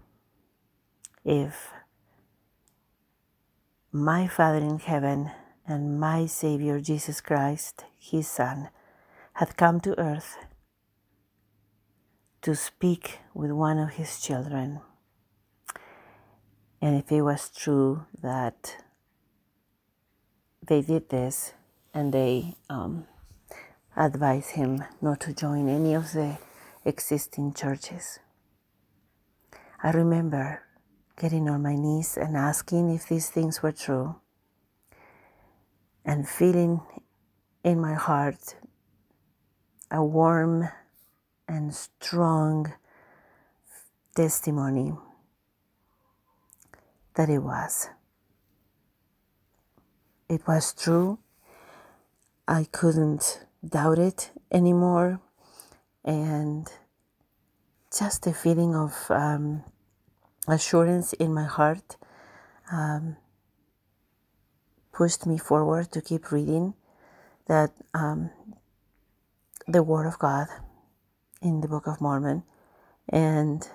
[1.25, 1.71] if
[3.93, 5.31] my Father in heaven
[5.67, 8.71] and my Savior Jesus Christ, his Son,
[9.35, 10.37] had come to earth
[12.45, 14.81] to speak with one of his children.
[16.79, 18.77] And if it was true that
[20.63, 21.55] they did this
[21.95, 23.07] and they um,
[23.97, 26.37] advised him not to join any of the
[26.85, 28.19] existing churches.
[29.83, 30.65] I remember
[31.19, 34.17] getting on my knees and asking if these things were true
[36.05, 36.83] and feeling
[37.63, 38.57] in my heart
[39.91, 40.69] a warm
[41.49, 42.73] and strong
[44.15, 44.95] testimony
[47.15, 47.89] that it was.
[50.29, 51.19] It was true.
[52.49, 55.21] I couldn't doubt it anymore.
[56.05, 56.71] And
[57.97, 59.65] just a feeling of um,
[60.49, 61.97] assurance in my heart
[62.71, 63.17] um,
[64.93, 66.75] pushed me forward to keep reading
[67.47, 68.31] that um,
[69.67, 70.49] the Word of God
[71.45, 72.43] in the Book of Mormon,
[73.07, 73.69] and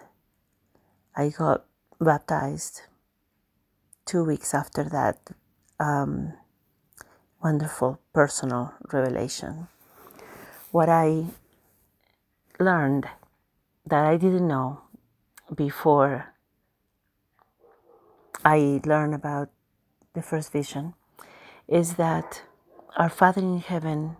[1.15, 1.65] I got
[2.01, 2.81] baptized
[4.05, 5.19] two weeks after that
[5.79, 6.33] um,
[7.43, 9.67] wonderful personal revelation.
[10.71, 11.25] What I
[12.59, 13.07] learned
[13.85, 14.81] that I didn't know
[15.53, 16.33] before
[18.43, 19.49] I learned about
[20.13, 20.95] the first vision
[21.67, 22.41] is that
[22.97, 24.17] our Father in heaven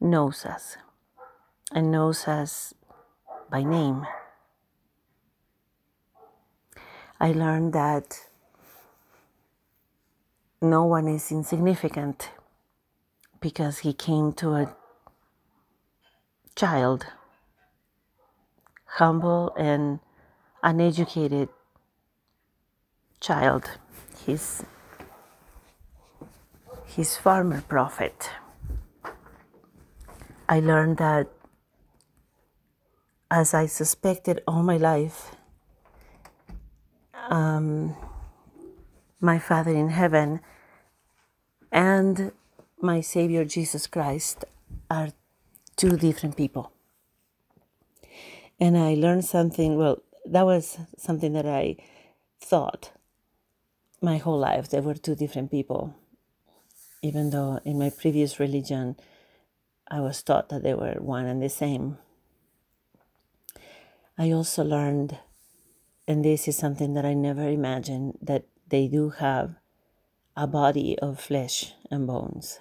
[0.00, 0.78] knows us
[1.72, 2.74] and knows us
[3.50, 4.06] by name.
[7.18, 8.20] I learned that
[10.60, 12.30] no one is insignificant
[13.40, 14.76] because he came to a
[16.54, 17.06] child,
[18.84, 20.00] humble and
[20.62, 21.48] uneducated
[23.20, 23.70] child.
[24.24, 24.64] He's
[26.84, 28.30] his farmer prophet.
[30.48, 31.28] I learned that
[33.30, 35.34] as I suspected all my life,
[37.28, 37.96] um,
[39.20, 40.40] my Father in heaven
[41.72, 42.32] and
[42.80, 44.44] my Savior Jesus Christ
[44.90, 45.08] are
[45.76, 46.72] two different people.
[48.58, 51.76] And I learned something, well, that was something that I
[52.40, 52.92] thought
[54.00, 54.68] my whole life.
[54.68, 55.94] They were two different people,
[57.02, 58.96] even though in my previous religion
[59.88, 61.98] I was taught that they were one and the same.
[64.18, 65.18] I also learned,
[66.08, 69.56] and this is something that I never imagined, that they do have
[70.34, 72.60] a body of flesh and bones.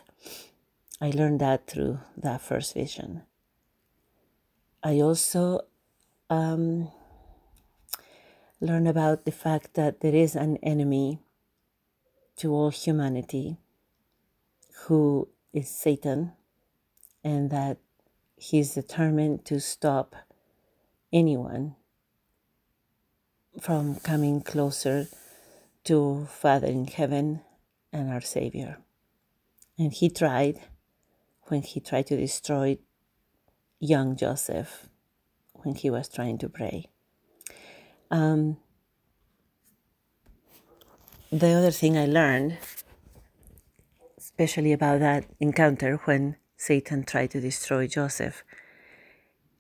[1.00, 3.24] I learned that through that first vision.
[4.84, 5.62] I also
[6.30, 6.92] um,
[8.60, 11.20] learned about the fact that there is an enemy
[12.38, 13.58] to all humanity
[14.86, 16.34] who is Satan,
[17.24, 17.78] and that
[18.36, 20.16] he's determined to stop
[21.12, 21.76] anyone
[23.62, 25.08] from coming closer
[25.86, 27.42] to Father in heaven
[27.94, 28.80] and our Savior.
[29.78, 30.60] And he tried
[31.44, 32.78] when he tried to destroy
[33.80, 34.90] young Joseph
[35.54, 36.90] when he was trying to pray.
[38.12, 38.58] Um,
[41.32, 42.58] the other thing I learned,
[44.18, 48.44] especially about that encounter when Satan tried to destroy Joseph,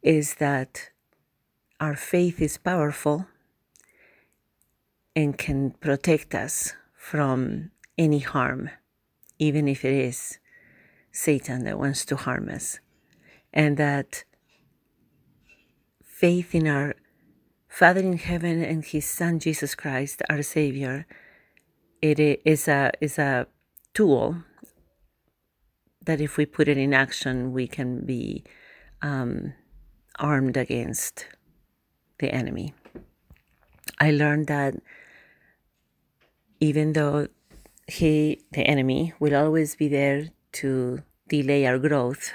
[0.02, 0.92] is that
[1.86, 3.28] our faith is powerful
[5.16, 8.72] and can protect us from any harm,
[9.38, 10.40] even if it is
[11.12, 12.80] Satan that wants to harm us.
[13.54, 14.24] And that
[16.04, 16.96] faith in our
[17.68, 21.06] Father in heaven and his Son Jesus Christ, our Savior,
[22.02, 23.46] it is a, is a
[23.94, 24.38] tool
[26.04, 28.44] that if we put it in action, we can be
[29.04, 29.54] um,
[30.18, 31.28] armed against
[32.20, 32.74] the enemy.
[34.00, 34.76] I learned that
[36.60, 37.28] even though
[37.88, 42.32] he, the enemy, will always be there to delay our growth,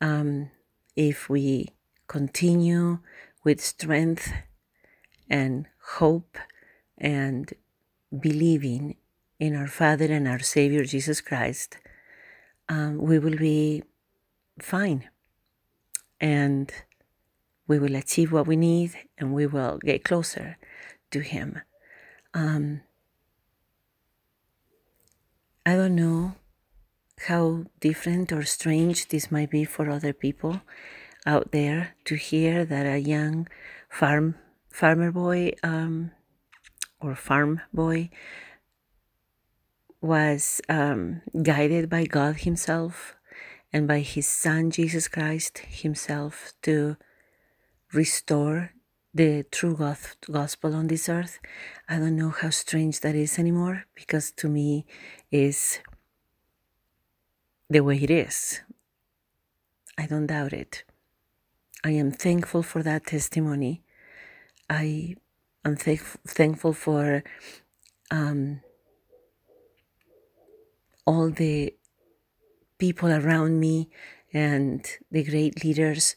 [0.00, 0.50] um,
[0.96, 1.68] if we
[2.06, 2.98] continue
[3.44, 4.32] with strength
[5.28, 5.66] and
[5.96, 6.36] hope
[6.98, 7.52] and
[8.20, 8.96] believing
[9.40, 11.78] in our Father and our Savior Jesus Christ,
[12.68, 13.82] um, we will be
[14.60, 15.08] fine.
[16.20, 16.72] And
[17.72, 20.58] we will achieve what we need and we will get closer
[21.10, 21.58] to Him.
[22.34, 22.82] Um,
[25.64, 26.34] I don't know
[27.28, 30.60] how different or strange this might be for other people
[31.24, 33.48] out there to hear that a young
[33.88, 34.34] farm
[34.68, 36.10] farmer boy um,
[37.00, 38.10] or farm boy
[40.02, 43.16] was um, guided by God Himself
[43.72, 46.98] and by His Son Jesus Christ Himself to
[47.92, 48.72] restore
[49.14, 49.76] the true
[50.30, 51.38] gospel on this earth.
[51.88, 54.86] I don't know how strange that is anymore because to me
[55.30, 55.80] is
[57.68, 58.60] the way it is.
[59.98, 60.84] I don't doubt it.
[61.84, 63.82] I am thankful for that testimony.
[64.70, 65.16] I
[65.64, 67.22] am th- thankful for
[68.10, 68.60] um,
[71.04, 71.74] all the
[72.78, 73.90] people around me
[74.32, 76.16] and the great leaders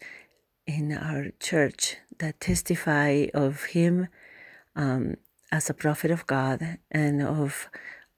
[0.68, 4.08] in our church that testify of him
[4.76, 5.16] um,
[5.52, 7.70] as a prophet of God and of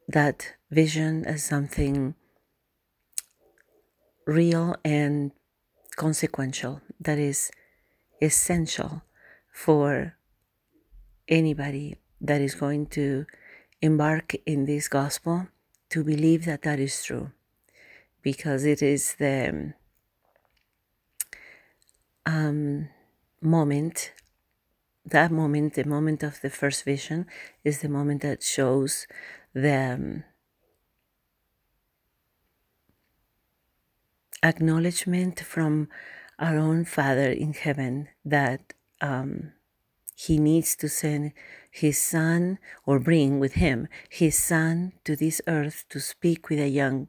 [0.08, 2.16] that vision as something
[4.26, 5.32] real and
[5.96, 7.52] consequential that is
[8.22, 9.04] essential
[9.52, 10.16] for
[11.28, 13.26] anybody that is going to
[13.82, 15.48] embark in this gospel
[15.90, 17.32] to believe that that is true
[18.22, 19.74] because it is the
[22.28, 22.90] um,
[23.42, 24.12] moment
[25.06, 27.26] that moment the moment of the first vision
[27.64, 29.08] is the moment that shows
[29.54, 30.24] the um,
[34.44, 35.88] acknowledgement from
[36.38, 39.54] our own Father in heaven that um,
[40.14, 41.32] He needs to send
[41.72, 46.68] His Son or bring with Him His Son to this earth to speak with a
[46.68, 47.08] young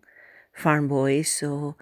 [0.52, 1.22] farm boy.
[1.22, 1.74] So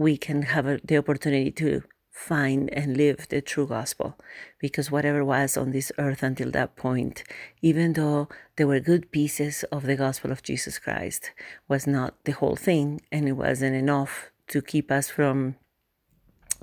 [0.00, 4.16] we can have a, the opportunity to find and live the true gospel.
[4.58, 7.22] Because whatever was on this earth until that point,
[7.60, 8.26] even though
[8.56, 11.32] there were good pieces of the gospel of Jesus Christ,
[11.68, 15.56] was not the whole thing, and it wasn't enough to keep us from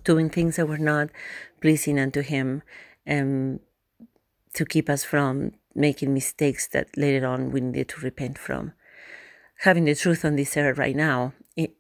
[0.03, 1.09] doing things that were not
[1.61, 2.63] pleasing unto Him,
[3.05, 3.59] and
[4.55, 8.73] to keep us from making mistakes that later on we needed to repent from.
[9.61, 11.33] Having the truth on this earth right now,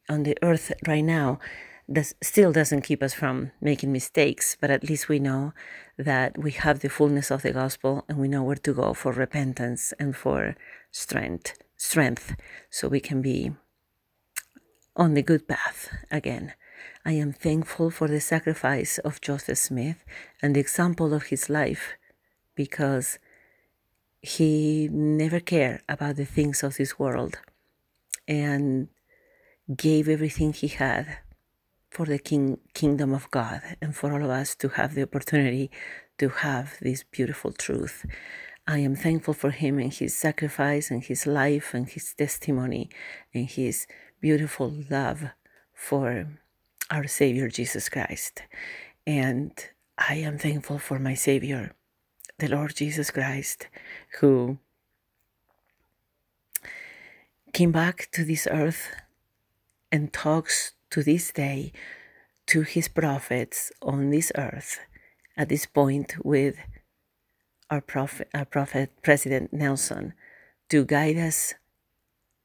[0.09, 1.39] on the earth right now,
[1.87, 5.53] this still doesn't keep us from making mistakes, but at least we know
[5.97, 9.13] that we have the fullness of the gospel and we know where to go for
[9.13, 10.55] repentance and for
[10.91, 12.35] strength, strength,
[12.69, 13.51] so we can be
[14.95, 16.53] on the good path again.
[17.05, 20.03] I am thankful for the sacrifice of Joseph Smith
[20.41, 21.93] and the example of his life
[22.55, 23.17] because
[24.21, 27.37] he never cared about the things of this world
[28.27, 28.89] and
[29.75, 31.19] gave everything he had
[31.89, 35.71] for the king, kingdom of God and for all of us to have the opportunity
[36.17, 38.05] to have this beautiful truth.
[38.67, 42.89] I am thankful for him and his sacrifice and his life and his testimony
[43.33, 43.87] and his
[44.19, 45.29] beautiful love
[45.73, 46.27] for
[46.89, 48.43] our Savior Jesus Christ.
[49.05, 49.51] And
[49.97, 51.73] I am thankful for my Savior,
[52.39, 53.67] the Lord Jesus Christ,
[54.19, 54.57] who
[57.53, 58.89] came back to this earth
[59.91, 61.71] and talks to this day
[62.47, 64.79] to his prophets on this earth
[65.35, 66.55] at this point with
[67.69, 70.13] our prophet, our prophet President Nelson
[70.69, 71.53] to guide us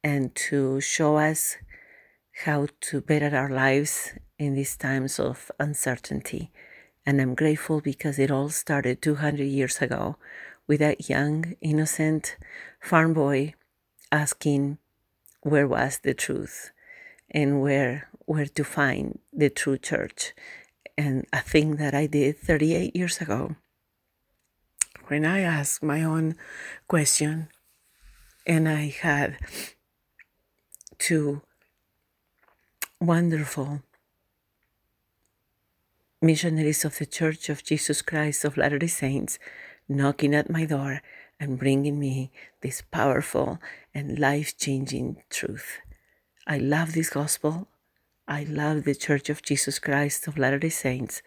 [0.03, 1.57] and to show us
[2.45, 6.51] how to better our lives in these times of uncertainty.
[7.07, 10.17] And I'm grateful because it all started 200 years ago
[10.67, 12.37] with that young, innocent
[12.81, 13.55] farm boy
[14.11, 14.79] asking
[15.43, 16.72] where was the truth
[17.33, 20.33] and where where to find the true church.
[20.97, 23.57] And a thing that I did 38 years ago
[25.09, 26.37] when I asked my own
[26.87, 27.49] question
[28.47, 29.37] and I had
[30.99, 31.43] two
[33.01, 33.83] wonderful
[36.21, 39.39] missionaries of the Church of Jesus Christ of Latter day Saints
[39.89, 41.03] knocking at my door
[41.41, 42.31] and bringing me
[42.61, 43.59] this powerful
[43.93, 45.81] and life changing truth.
[46.47, 47.69] I love this gospel.
[48.27, 51.23] I love the Church of Jesus Christ of Latter day Saints.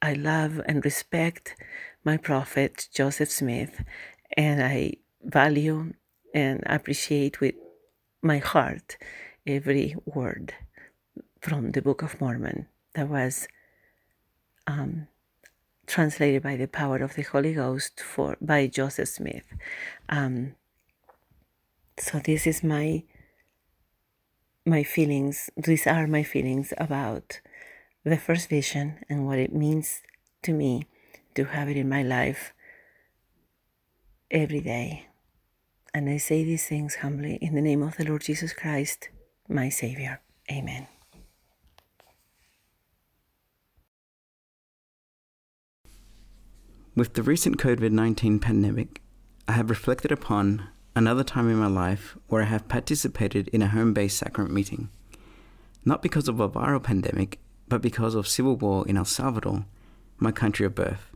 [0.00, 1.56] I love and respect
[2.04, 3.82] my prophet, Joseph Smith,
[4.36, 5.94] and I value
[6.32, 7.56] and appreciate with
[8.22, 8.96] my heart
[9.46, 10.54] every word
[11.40, 13.48] from the Book of Mormon that was
[14.68, 15.08] um,
[15.86, 19.46] translated by the power of the Holy Ghost for by Joseph Smith.
[20.08, 20.54] Um,
[21.98, 23.02] so this is my
[24.66, 25.48] my feelings.
[25.56, 27.40] These are my feelings about
[28.04, 30.02] the first vision and what it means
[30.42, 30.86] to me
[31.34, 32.52] to have it in my life
[34.30, 35.06] every day.
[35.94, 39.08] And I say these things humbly in the name of the Lord Jesus Christ,
[39.48, 40.20] my Savior.
[40.50, 40.88] Amen.
[46.94, 49.02] With the recent COVID 19 pandemic,
[49.46, 53.68] I have reflected upon another time in my life where I have participated in a
[53.68, 54.88] home based sacrament meeting.
[55.84, 57.38] Not because of a viral pandemic,
[57.68, 59.66] but because of civil war in El Salvador,
[60.18, 61.12] my country of birth.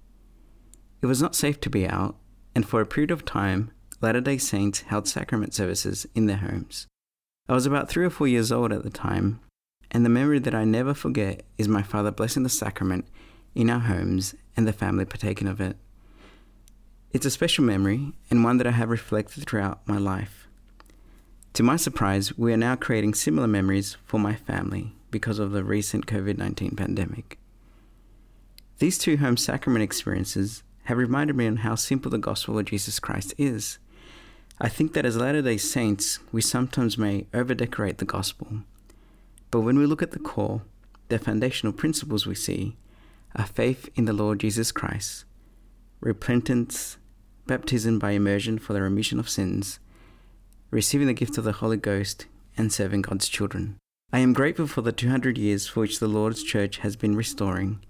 [1.01, 2.17] It was not safe to be out,
[2.55, 3.71] and for a period of time,
[4.03, 6.87] Latter day Saints held sacrament services in their homes.
[7.49, 9.41] I was about three or four years old at the time,
[9.91, 13.07] and the memory that I never forget is my father blessing the sacrament
[13.55, 15.77] in our homes and the family partaking of it.
[17.13, 20.47] It's a special memory and one that I have reflected throughout my life.
[21.55, 25.65] To my surprise, we are now creating similar memories for my family because of the
[25.65, 27.37] recent COVID 19 pandemic.
[28.79, 33.01] These two home sacrament experiences have reminded me on how simple the gospel of Jesus
[33.01, 33.79] Christ is.
[34.61, 38.63] I think that as Latter day Saints, we sometimes may overdecorate the gospel.
[39.51, 40.63] But when we look at the core,
[41.09, 42.77] the foundational principles we see
[43.35, 45.25] are faith in the Lord Jesus Christ,
[46.01, 46.97] repentance,
[47.51, 49.81] baptism by immersion for the remission of sins,
[50.71, 52.27] receiving the gift of the Holy Ghost,
[52.57, 53.77] and serving God's children.
[54.13, 57.85] I am grateful for the 200 years for which the Lord's Church has been restoring,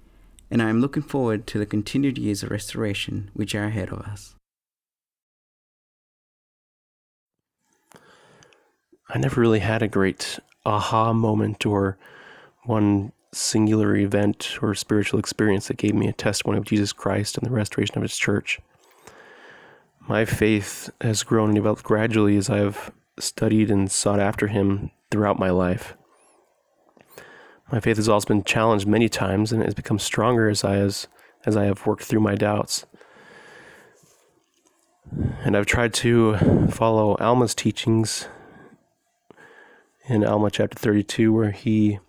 [0.51, 4.01] and I am looking forward to the continued years of restoration which are ahead of
[4.01, 4.35] us.
[9.11, 11.99] I never really had a great aha moment or
[12.65, 17.47] one singular event or spiritual experience that gave me a testimony of Jesus Christ and
[17.47, 18.59] the restoration of His church.
[20.11, 22.91] My faith has grown and developed gradually as I have
[23.21, 25.97] studied and sought after Him throughout my life.
[27.71, 30.79] My faith has also been challenged many times and it has become stronger as I
[30.79, 31.07] as,
[31.47, 32.87] as I have worked through my doubts.
[35.45, 38.27] And I've tried to follow Alma's teachings
[40.09, 42.01] in Alma chapter 32, where he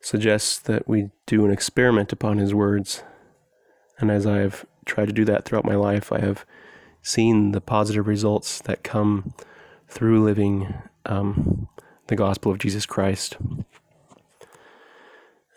[0.00, 3.02] suggests that we do an experiment upon his words.
[3.98, 6.46] And as I have tried to do that throughout my life, I have
[7.02, 9.34] seen the positive results that come
[9.88, 10.74] through living
[11.06, 11.68] um,
[12.06, 13.36] the gospel of Jesus Christ.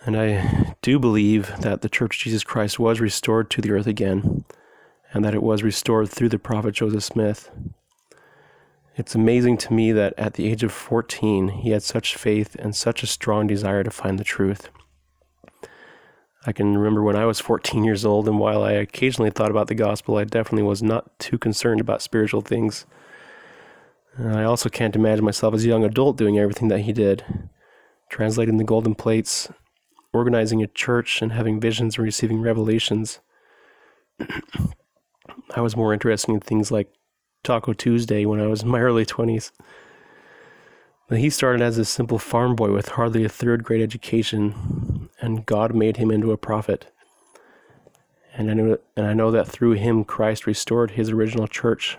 [0.03, 3.87] And I do believe that the Church of Jesus Christ was restored to the earth
[3.87, 4.45] again,
[5.13, 7.49] and that it was restored through the prophet Joseph Smith.
[8.95, 12.75] It's amazing to me that at the age of 14, he had such faith and
[12.75, 14.69] such a strong desire to find the truth.
[16.45, 19.67] I can remember when I was 14 years old, and while I occasionally thought about
[19.67, 22.85] the gospel, I definitely was not too concerned about spiritual things.
[24.17, 27.23] I also can't imagine myself as a young adult doing everything that he did
[28.09, 29.49] translating the golden plates,
[30.13, 33.19] organizing a church, and having visions and receiving revelations.
[35.55, 36.89] I was more interested in things like
[37.43, 39.51] Taco Tuesday when I was in my early 20s.
[41.07, 45.45] But he started as a simple farm boy with hardly a third grade education, and
[45.45, 46.91] God made him into a prophet.
[48.33, 51.97] And I, know, and I know that through him, Christ restored his original church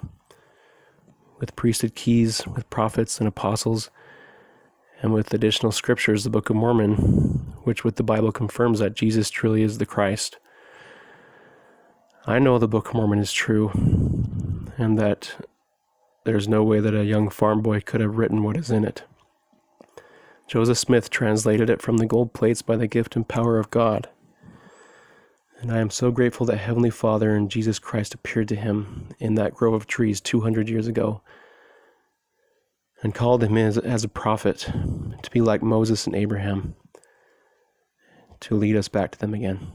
[1.39, 3.91] with priesthood keys, with prophets and apostles,
[5.03, 6.95] and with additional scriptures, the Book of Mormon,
[7.65, 10.39] which with the Bible confirms that Jesus truly is the Christ.
[12.27, 13.71] I know the Book of Mormon is true,
[14.77, 15.37] and that
[16.25, 19.05] there's no way that a young farm boy could have written what is in it.
[20.47, 24.09] Joseph Smith translated it from the gold plates by the gift and power of God.
[25.61, 29.35] And I am so grateful that Heavenly Father and Jesus Christ appeared to him in
[29.35, 31.23] that grove of trees 200 years ago
[33.03, 34.71] and called him as, as a prophet
[35.23, 36.77] to be like Moses and Abraham,
[38.41, 39.73] to lead us back to them again.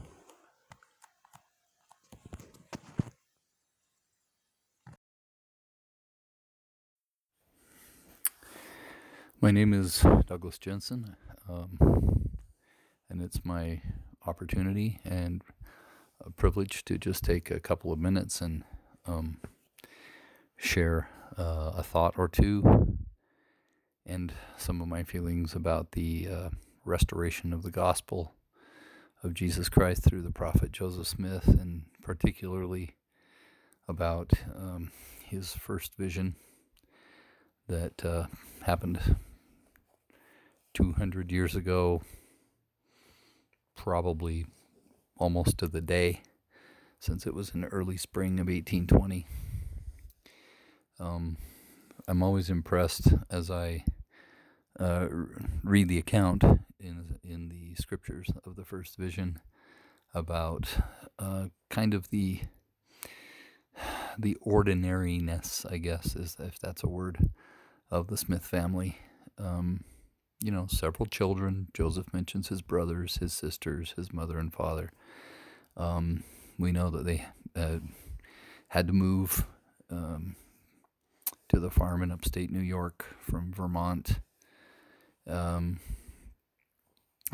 [9.42, 11.16] My name is Douglas Jensen,
[11.48, 12.28] um,
[13.10, 13.82] and it's my
[14.24, 15.42] opportunity and
[16.24, 18.62] a privilege to just take a couple of minutes and
[19.04, 19.38] um,
[20.56, 22.96] share uh, a thought or two
[24.06, 26.50] and some of my feelings about the uh,
[26.84, 28.34] restoration of the gospel
[29.24, 32.94] of Jesus Christ through the prophet Joseph Smith, and particularly
[33.88, 34.92] about um,
[35.24, 36.36] his first vision
[37.66, 38.26] that uh,
[38.62, 39.00] happened
[40.74, 42.02] 200 years ago,
[43.76, 44.46] probably
[45.18, 46.22] almost to the day.
[47.00, 49.26] since it was in early spring of 1820.
[51.00, 51.36] Um,
[52.06, 53.84] I'm always impressed as I
[54.78, 55.08] uh,
[55.64, 56.44] read the account
[56.78, 59.40] in in the scriptures of the first vision
[60.14, 60.68] about
[61.18, 62.42] uh, kind of the
[64.18, 67.30] the ordinariness, I guess, is if that's a word,
[67.90, 68.98] of the Smith family.
[69.38, 69.84] Um,
[70.42, 71.68] you know, several children.
[71.72, 74.90] Joseph mentions his brothers, his sisters, his mother and father.
[75.76, 76.24] Um,
[76.58, 77.24] we know that they
[77.56, 77.78] uh,
[78.68, 79.46] had to move
[79.90, 80.36] um,
[81.48, 84.20] to the farm in upstate New York from Vermont,
[85.28, 85.80] um,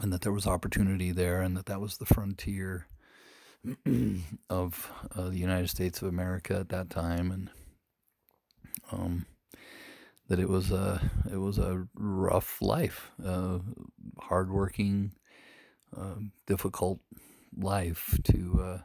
[0.00, 2.86] and that there was opportunity there, and that that was the frontier
[4.50, 7.50] of uh, the United States of America at that time, and
[8.92, 9.26] um,
[10.28, 13.58] that it was a it was a rough life, uh,
[14.20, 15.12] hardworking,
[15.96, 16.16] uh,
[16.46, 17.00] difficult
[17.56, 18.78] life to uh,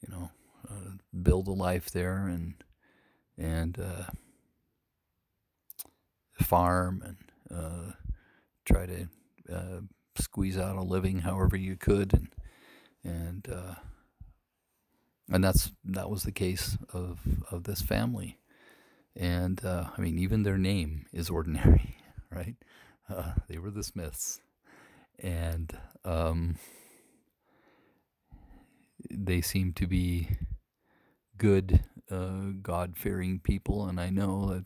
[0.00, 0.30] you know
[0.68, 2.54] uh, build a life there and
[3.38, 4.04] and uh,
[6.42, 7.92] farm and uh,
[8.64, 9.08] try to
[10.18, 12.28] squeeze out a living however you could and
[13.02, 13.48] and
[15.30, 18.38] and that's that was the case of of this family
[19.16, 21.96] and uh, I mean even their name is ordinary
[22.34, 22.56] right?
[23.08, 24.40] Uh, they were the Smiths.
[25.18, 26.56] And um,
[29.10, 30.28] they seem to be
[31.36, 33.86] good uh, God-fearing people.
[33.86, 34.64] And I know that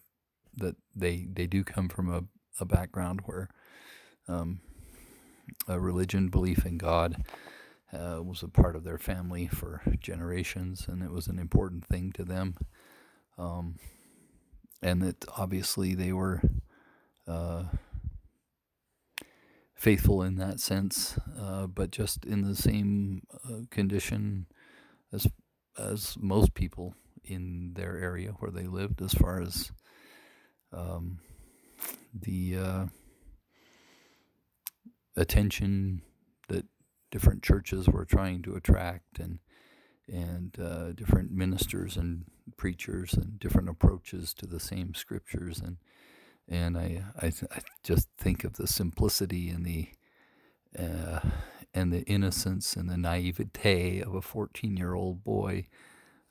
[0.58, 2.24] that they they do come from a,
[2.60, 3.50] a background where
[4.26, 4.60] um,
[5.68, 7.24] a religion belief in God
[7.92, 12.10] uh, was a part of their family for generations, and it was an important thing
[12.12, 12.54] to them.
[13.36, 13.76] Um,
[14.82, 16.42] and that obviously they were
[17.26, 17.64] uh,
[19.74, 24.46] faithful in that sense, uh, but just in the same uh, condition
[25.12, 25.26] as
[25.78, 29.70] as most people in their area where they lived, as far as
[30.72, 31.18] um,
[32.14, 32.86] the uh,
[35.16, 36.02] attention
[36.48, 36.64] that
[37.10, 39.38] different churches were trying to attract and
[40.08, 42.24] and uh, different ministers and
[42.56, 45.60] preachers and different approaches to the same scriptures.
[45.60, 45.76] And
[46.48, 49.88] and I I, I just think of the simplicity and the
[50.78, 51.20] uh,
[51.74, 55.66] and the innocence and the naivete of a 14 year old boy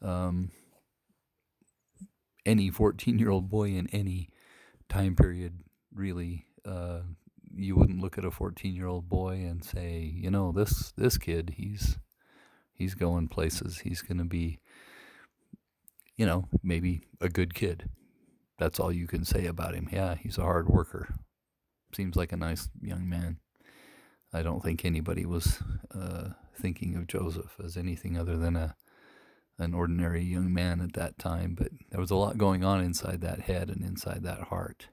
[0.01, 0.51] um,
[2.45, 4.29] any 14 year old boy in any
[4.87, 5.61] time period
[5.93, 6.99] really uh,
[7.55, 11.17] you wouldn't look at a 14 year old boy and say, you know, this this
[11.17, 11.97] kid, he's
[12.75, 13.79] he's going places.
[13.79, 14.59] He's going to be,
[16.15, 17.89] you know, maybe a good kid.
[18.59, 19.89] That's all you can say about him.
[19.91, 21.15] Yeah, he's a hard worker.
[21.93, 23.37] Seems like a nice young man.
[24.33, 25.61] I don't think anybody was
[25.93, 28.75] uh, thinking of Joseph as anything other than a
[29.57, 31.55] an ordinary young man at that time.
[31.55, 34.87] But there was a lot going on inside that head and inside that heart.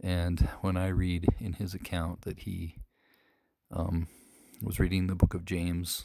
[0.00, 2.76] And when I read in his account that he
[3.72, 4.06] um,
[4.62, 6.04] was reading the book of James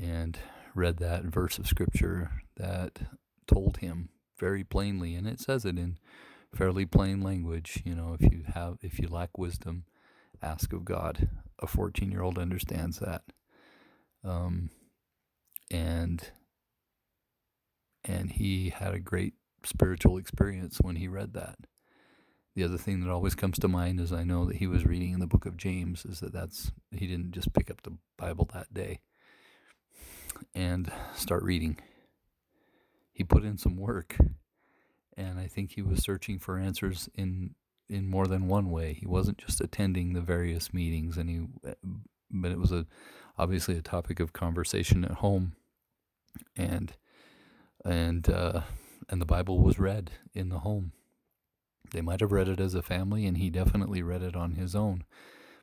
[0.00, 0.38] and
[0.74, 3.00] read that verse of scripture that
[3.46, 5.98] told him very plainly, and it says it in
[6.54, 9.84] fairly plain language, you know, if you have if you lack wisdom,
[10.42, 11.28] ask of God.
[11.60, 13.22] A 14 year old understands that.
[14.24, 14.70] Um,
[15.70, 16.30] and
[18.04, 19.34] and he had a great
[19.64, 21.56] spiritual experience when he read that
[22.54, 25.12] the other thing that always comes to mind is I know that he was reading
[25.12, 28.48] in the book of James is that that's he didn't just pick up the Bible
[28.52, 29.00] that day
[30.54, 31.78] and start reading.
[33.12, 34.16] He put in some work
[35.16, 37.54] and I think he was searching for answers in
[37.88, 38.94] in more than one way.
[38.94, 41.46] He wasn't just attending the various meetings and he
[42.30, 42.86] but it was a
[43.38, 45.54] obviously a topic of conversation at home
[46.56, 46.94] and
[47.84, 48.62] and uh,
[49.08, 50.92] and the Bible was read in the home
[51.94, 54.74] they might have read it as a family, and he definitely read it on his
[54.74, 55.04] own,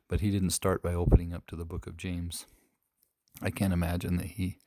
[0.08, 2.46] but he didn't start by opening up to the book of James.
[3.40, 4.58] I can't imagine that he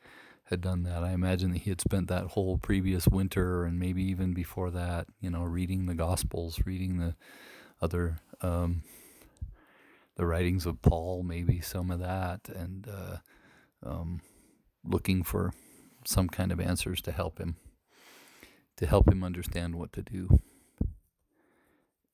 [0.46, 1.04] had done that.
[1.04, 5.08] I imagine that he had spent that whole previous winter and maybe even before that,
[5.20, 7.16] you know, reading the Gospels, reading the
[7.82, 8.84] other, um,
[10.16, 13.18] the writings of Paul, maybe some of that, and uh,
[13.84, 14.22] um,
[14.84, 15.52] looking for
[16.06, 17.58] some kind of answers to help him,
[18.78, 20.40] to help him understand what to do.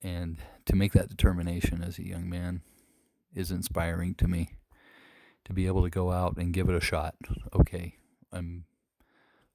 [0.02, 2.62] And to make that determination as a young man
[3.36, 4.56] is inspiring to me.
[5.46, 7.16] To be able to go out and give it a shot.
[7.54, 7.96] Okay,
[8.32, 8.66] I'm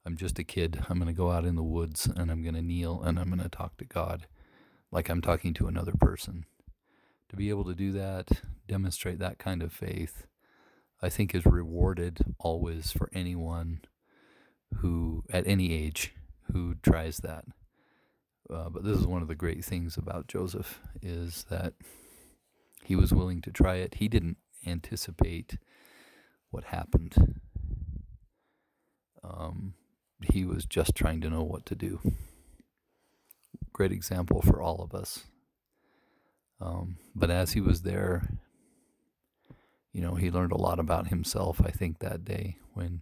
[0.05, 0.85] I'm just a kid.
[0.89, 3.27] I'm going to go out in the woods and I'm going to kneel and I'm
[3.27, 4.25] going to talk to God
[4.89, 6.45] like I'm talking to another person.
[7.29, 8.29] To be able to do that,
[8.67, 10.25] demonstrate that kind of faith,
[11.01, 13.81] I think is rewarded always for anyone
[14.75, 16.13] who, at any age,
[16.53, 17.43] who tries that.
[18.49, 21.73] Uh, but this is one of the great things about Joseph is that
[22.85, 23.95] he was willing to try it.
[23.95, 25.57] He didn't anticipate
[26.51, 27.39] what happened.
[29.23, 29.73] Um,
[30.21, 31.99] he was just trying to know what to do.
[33.73, 35.25] Great example for all of us.
[36.59, 38.29] Um, but as he was there,
[39.93, 43.01] you know, he learned a lot about himself, I think, that day when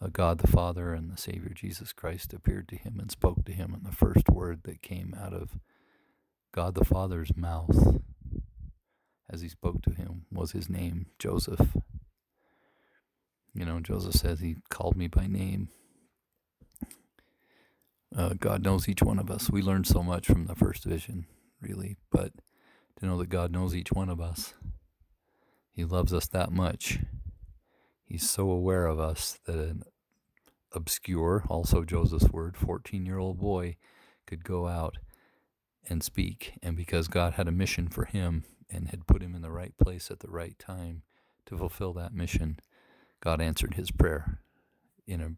[0.00, 3.52] uh, God the Father and the Savior Jesus Christ appeared to him and spoke to
[3.52, 3.74] him.
[3.74, 5.58] And the first word that came out of
[6.52, 8.00] God the Father's mouth
[9.28, 11.76] as he spoke to him was his name, Joseph.
[13.54, 15.68] You know, Joseph says he called me by name.
[18.14, 19.50] Uh, God knows each one of us.
[19.50, 21.26] We learned so much from the first vision,
[21.60, 22.32] really, but
[22.98, 24.54] to know that God knows each one of us,
[25.70, 26.98] He loves us that much.
[28.04, 29.84] He's so aware of us that an
[30.72, 33.76] obscure, also Joseph's word, 14 year old boy
[34.26, 34.98] could go out
[35.88, 36.58] and speak.
[36.62, 39.76] And because God had a mission for him and had put him in the right
[39.78, 41.02] place at the right time
[41.46, 42.58] to fulfill that mission,
[43.22, 44.40] God answered his prayer
[45.06, 45.30] in a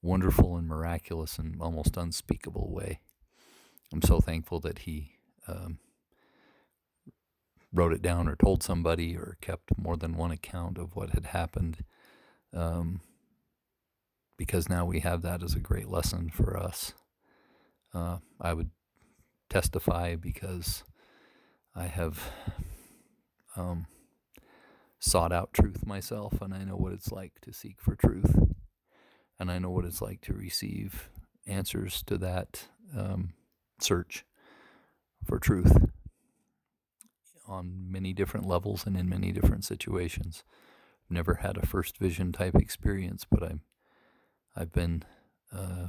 [0.00, 3.00] wonderful and miraculous and almost unspeakable way.
[3.92, 5.16] I'm so thankful that he
[5.48, 5.78] um,
[7.72, 11.26] wrote it down or told somebody or kept more than one account of what had
[11.26, 11.84] happened.
[12.54, 13.00] Um,
[14.38, 16.94] because now we have that as a great lesson for us.
[17.92, 18.70] Uh, I would
[19.50, 20.84] testify because
[21.74, 22.20] I have
[23.56, 23.86] um,
[25.02, 28.36] sought out truth myself, and I know what it's like to seek for truth,
[29.38, 31.08] and I know what it's like to receive
[31.44, 33.32] answers to that um,
[33.80, 34.24] search
[35.24, 35.76] for truth
[37.48, 40.44] on many different levels and in many different situations.
[41.10, 43.62] Never had a first vision type experience, but I'm
[44.54, 45.02] I've been
[45.52, 45.88] uh,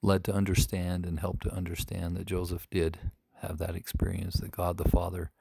[0.00, 2.98] led to understand and helped to understand that Joseph did
[3.40, 5.32] have that experience, that God the Father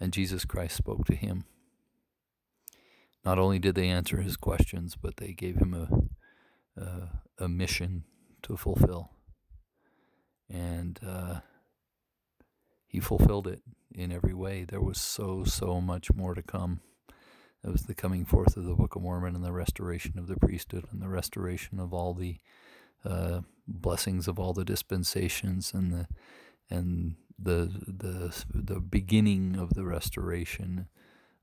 [0.00, 1.44] and Jesus Christ spoke to him.
[3.24, 8.04] Not only did they answer his questions, but they gave him a, a, a mission
[8.42, 9.10] to fulfill.
[10.48, 11.40] And uh,
[12.86, 13.60] he fulfilled it
[13.94, 14.64] in every way.
[14.64, 16.80] There was so, so much more to come.
[17.64, 20.36] It was the coming forth of the Book of Mormon and the restoration of the
[20.36, 22.38] priesthood and the restoration of all the
[23.04, 26.06] uh, blessings of all the dispensations and the
[26.70, 30.88] and the the the beginning of the restoration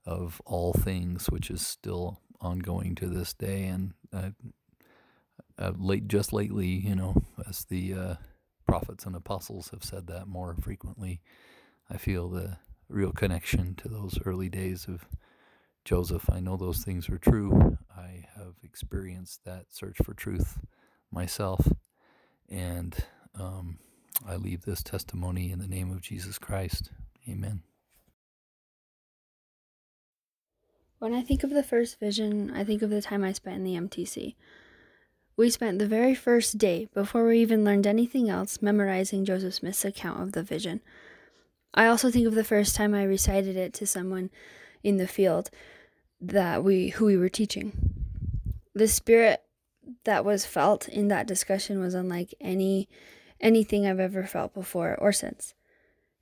[0.06, 3.66] of all things, which is still ongoing to this day.
[3.66, 4.30] And uh,
[5.58, 7.16] uh, late just lately, you know,
[7.48, 8.16] as the uh,
[8.68, 11.22] prophets and apostles have said that more frequently,
[11.90, 12.58] I feel the
[12.90, 15.06] real connection to those early days of
[15.86, 16.30] Joseph.
[16.30, 17.78] I know those things are true.
[17.96, 20.60] I have experienced that search for truth
[21.12, 21.68] myself.
[22.50, 22.96] And
[23.40, 23.80] um,
[24.28, 26.92] I leave this testimony in the name of Jesus Christ.
[27.28, 27.64] Amen.
[31.00, 33.64] When I think of the first vision, I think of the time I spent in
[33.64, 34.36] the MTC.
[35.38, 39.84] We spent the very first day, before we even learned anything else, memorizing Joseph Smith's
[39.84, 40.82] account of the vision.
[41.74, 44.30] I also think of the first time I recited it to someone
[44.82, 45.50] in the field
[46.22, 47.74] that we who we were teaching.
[48.74, 49.42] The spirit
[50.06, 52.88] that was felt in that discussion was unlike any
[53.40, 55.54] anything I've ever felt before or since.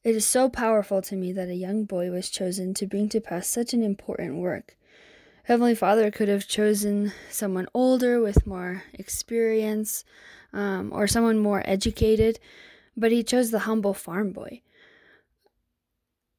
[0.04, 3.22] It is so powerful to me that a young boy was chosen to bring to
[3.22, 4.76] pass such an important work.
[5.46, 10.04] Heavenly Father could have chosen someone older with more experience
[10.54, 12.40] um, or someone more educated,
[12.96, 14.62] but He chose the humble farm boy.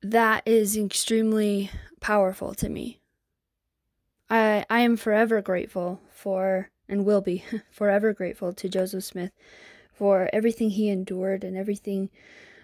[0.02, 1.70] That is extremely
[2.00, 3.00] powerful to me.
[4.28, 9.32] I I am forever grateful for and will be forever grateful to Joseph Smith
[9.94, 12.10] for everything he endured and everything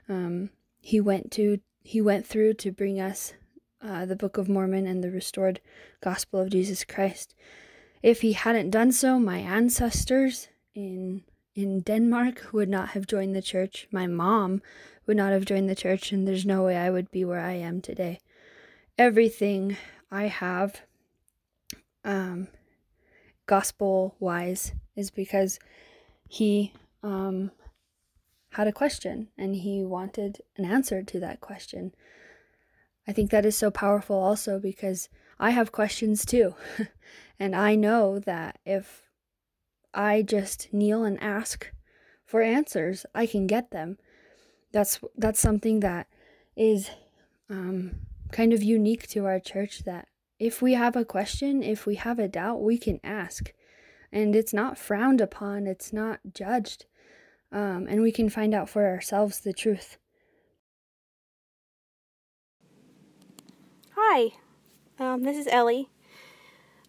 [0.09, 0.51] um,
[0.81, 3.33] he went to he went through to bring us
[3.83, 5.61] uh, the Book of Mormon and the restored
[6.03, 7.35] gospel of Jesus Christ.
[8.03, 11.23] If he hadn't done so, my ancestors in
[11.55, 13.89] in Denmark would not have joined the church.
[13.91, 14.63] My mom
[15.07, 17.55] would not have joined the church, and there's no way I would be where I
[17.55, 18.21] am today.
[18.97, 19.77] Everything
[20.11, 20.83] I have
[22.05, 22.49] um,
[23.47, 25.59] gospel wise is because
[26.29, 26.73] he
[27.03, 27.51] um,
[28.51, 31.95] had a question and he wanted an answer to that question.
[33.07, 36.55] I think that is so powerful also because I have questions too.
[37.39, 39.03] and I know that if
[39.95, 41.73] I just kneel and ask
[42.25, 43.99] for answers, I can get them.
[44.73, 46.07] That's that's something that
[46.57, 46.91] is
[47.49, 50.07] um, kind of unique to our church that
[50.39, 53.53] if we have a question, if we have a doubt, we can ask.
[54.13, 56.87] And it's not frowned upon, it's not judged.
[57.53, 59.99] Um, and we can find out for ourselves the truth.
[63.97, 64.31] Hi,
[64.99, 65.89] um, this is Ellie.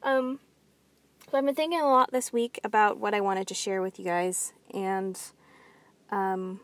[0.03, 0.39] Um,
[1.30, 3.97] so I've been thinking a lot this week about what I wanted to share with
[3.97, 5.20] you guys, and
[6.12, 6.59] um,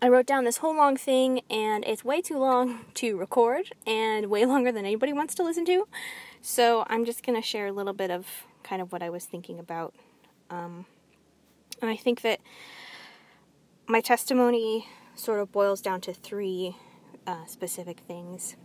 [0.00, 4.26] I wrote down this whole long thing, and it's way too long to record, and
[4.26, 5.88] way longer than anybody wants to listen to.
[6.40, 8.26] So I'm just gonna share a little bit of
[8.62, 9.94] kind of what I was thinking about,
[10.50, 10.86] um,
[11.80, 12.40] and I think that
[13.88, 16.76] my testimony sort of boils down to three
[17.26, 18.56] uh, specific things.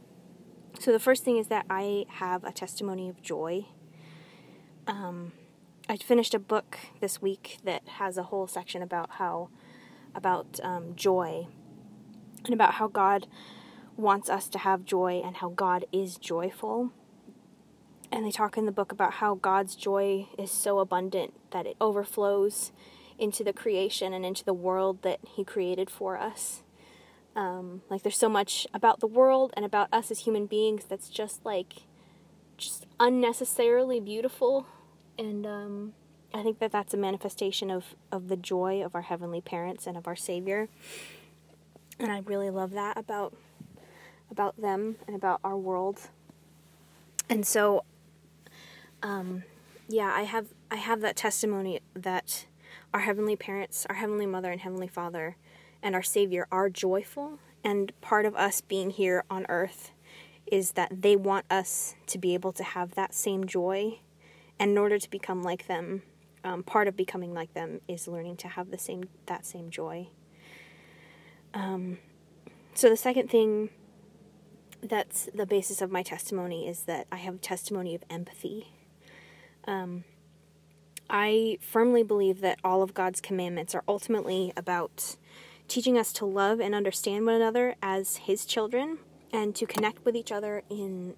[0.79, 3.65] So the first thing is that I have a testimony of joy.
[4.87, 5.33] Um,
[5.87, 9.49] I finished a book this week that has a whole section about how
[10.15, 11.47] about um, joy
[12.43, 13.27] and about how God
[13.95, 16.91] wants us to have joy and how God is joyful.
[18.11, 21.77] And they talk in the book about how God's joy is so abundant that it
[21.79, 22.71] overflows
[23.21, 26.63] into the creation and into the world that He created for us.
[27.35, 31.07] Um, like there's so much about the world and about us as human beings that's
[31.07, 31.83] just like
[32.57, 34.67] just unnecessarily beautiful
[35.17, 35.93] and um,
[36.33, 39.97] I think that that's a manifestation of, of the joy of our heavenly parents and
[39.97, 40.69] of our Savior.
[41.99, 43.33] And I really love that about
[44.29, 45.99] about them and about our world.
[47.29, 47.83] And so,
[49.03, 49.43] um,
[49.89, 52.45] yeah, I have I have that testimony that
[52.93, 55.37] our heavenly parents, our heavenly mother and heavenly father,
[55.81, 57.39] and our Savior are joyful.
[57.63, 59.91] And part of us being here on earth
[60.51, 63.99] is that they want us to be able to have that same joy.
[64.59, 66.03] And in order to become like them,
[66.43, 70.09] um, part of becoming like them is learning to have the same that same joy.
[71.53, 71.99] Um,
[72.73, 73.69] so the second thing
[74.81, 78.73] that's the basis of my testimony is that I have testimony of empathy.
[79.65, 80.03] Um,
[81.11, 85.17] I firmly believe that all of God's commandments are ultimately about
[85.67, 88.97] teaching us to love and understand one another as His children
[89.33, 91.15] and to connect with each other in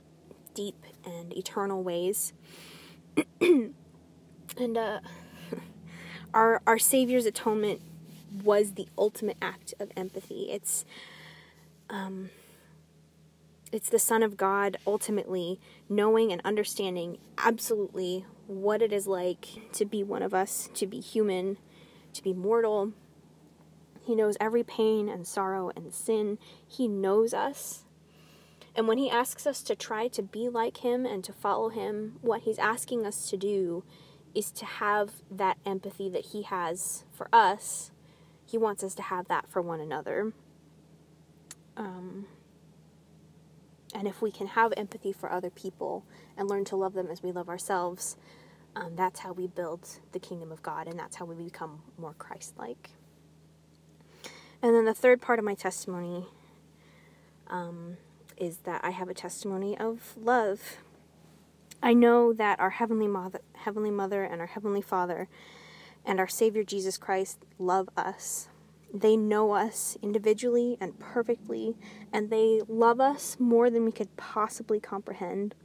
[0.56, 2.34] deep and eternal ways.
[3.42, 5.00] and uh,
[6.34, 7.80] our our Savior's atonement
[8.44, 10.48] was the ultimate act of empathy.
[10.50, 10.86] It's
[11.92, 12.32] um,
[13.74, 15.60] it's the Son of God ultimately
[15.90, 21.00] knowing and understanding absolutely what it is like to be one of us, to be
[21.00, 21.58] human,
[22.14, 22.94] to be mortal.
[24.06, 26.38] He knows every pain and sorrow and sin.
[26.68, 27.86] He knows us.
[28.76, 32.18] And when he asks us to try to be like him and to follow him,
[32.22, 33.84] what he's asking us to do
[34.36, 37.90] is to have that empathy that he has for us.
[38.46, 40.34] He wants us to have that for one another.
[41.76, 42.28] Um,
[43.94, 46.06] and if we can have empathy for other people
[46.38, 48.18] and learn to love them as we love ourselves,
[48.76, 52.14] um, that's how we build the kingdom of God and that's how we become more
[52.14, 52.92] Christ like.
[54.62, 56.26] And then the third part of my testimony
[57.48, 57.98] um,
[58.38, 60.78] is that I have a testimony of love.
[61.82, 65.28] I know that our heavenly mother, heavenly mother and our heavenly father
[66.06, 68.48] and our savior Jesus Christ love us.
[68.94, 71.76] They know us individually and perfectly
[72.14, 75.56] and they love us more than we could possibly comprehend.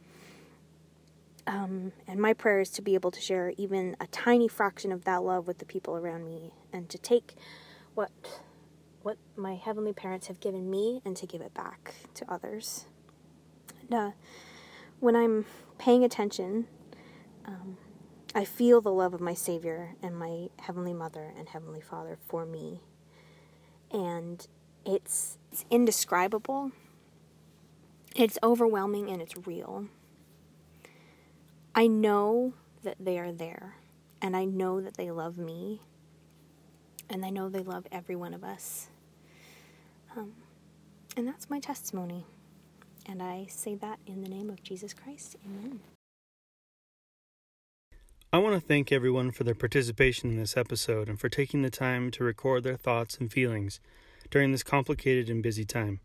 [1.46, 5.04] Um, and my prayer is to be able to share even a tiny fraction of
[5.04, 7.34] that love with the people around me and to take
[7.94, 8.10] what
[9.02, 12.86] what my heavenly parents have given me and to give it back to others.
[13.82, 14.10] And uh,
[14.98, 15.46] when I'm
[15.78, 16.66] paying attention,
[17.46, 17.78] um,
[18.34, 22.44] I feel the love of my Savior and my Heavenly Mother and Heavenly Father for
[22.44, 22.82] me.
[23.90, 24.46] And
[24.88, 26.72] it's, it's indescribable,
[28.16, 29.86] it's overwhelming, and it's real.
[31.74, 33.76] I know that they are there,
[34.22, 35.82] and I know that they love me,
[37.10, 38.88] and I know they love every one of us.
[40.16, 40.32] Um,
[41.16, 42.24] and that's my testimony.
[43.04, 45.36] And I say that in the name of Jesus Christ.
[45.44, 45.80] Amen.
[48.32, 51.70] I want to thank everyone for their participation in this episode and for taking the
[51.70, 53.80] time to record their thoughts and feelings
[54.30, 56.00] during this complicated and busy time.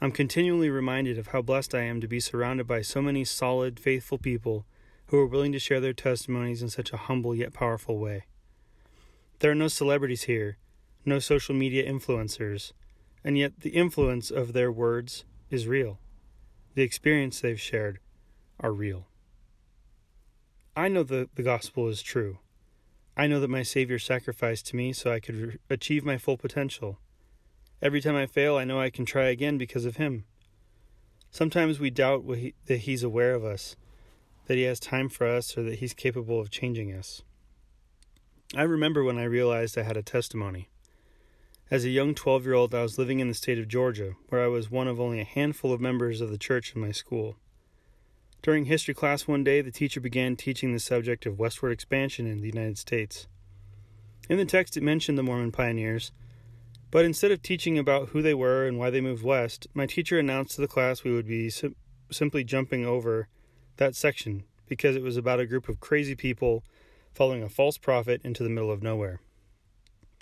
[0.00, 3.78] I'm continually reminded of how blessed I am to be surrounded by so many solid,
[3.78, 4.64] faithful people
[5.06, 8.24] who are willing to share their testimonies in such a humble yet powerful way.
[9.40, 10.58] There are no celebrities here,
[11.04, 12.72] no social media influencers,
[13.24, 15.98] and yet the influence of their words is real.
[16.74, 17.98] The experience they've shared
[18.60, 19.06] are real.
[20.76, 22.38] I know that the gospel is true.
[23.16, 26.36] I know that my Savior sacrificed to me so I could re- achieve my full
[26.36, 26.98] potential.
[27.82, 30.24] Every time I fail, I know I can try again because of Him.
[31.30, 33.76] Sometimes we doubt he, that He's aware of us,
[34.46, 37.22] that He has time for us, or that He's capable of changing us.
[38.54, 40.68] I remember when I realized I had a testimony.
[41.70, 44.42] As a young 12 year old, I was living in the state of Georgia, where
[44.42, 47.36] I was one of only a handful of members of the church in my school.
[48.42, 52.40] During history class one day, the teacher began teaching the subject of westward expansion in
[52.40, 53.28] the United States.
[54.28, 56.10] In the text, it mentioned the Mormon pioneers,
[56.90, 60.18] but instead of teaching about who they were and why they moved west, my teacher
[60.18, 61.76] announced to the class we would be sim-
[62.10, 63.28] simply jumping over
[63.76, 66.64] that section because it was about a group of crazy people
[67.14, 69.20] following a false prophet into the middle of nowhere.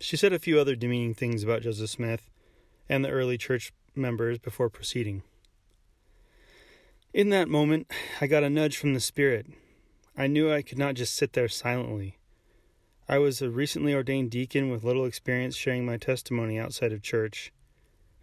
[0.00, 2.30] She said a few other demeaning things about Joseph Smith
[2.88, 5.22] and the early church members before proceeding.
[7.12, 7.90] In that moment,
[8.20, 9.46] I got a nudge from the Spirit.
[10.16, 12.17] I knew I could not just sit there silently.
[13.10, 17.50] I was a recently ordained deacon with little experience sharing my testimony outside of church.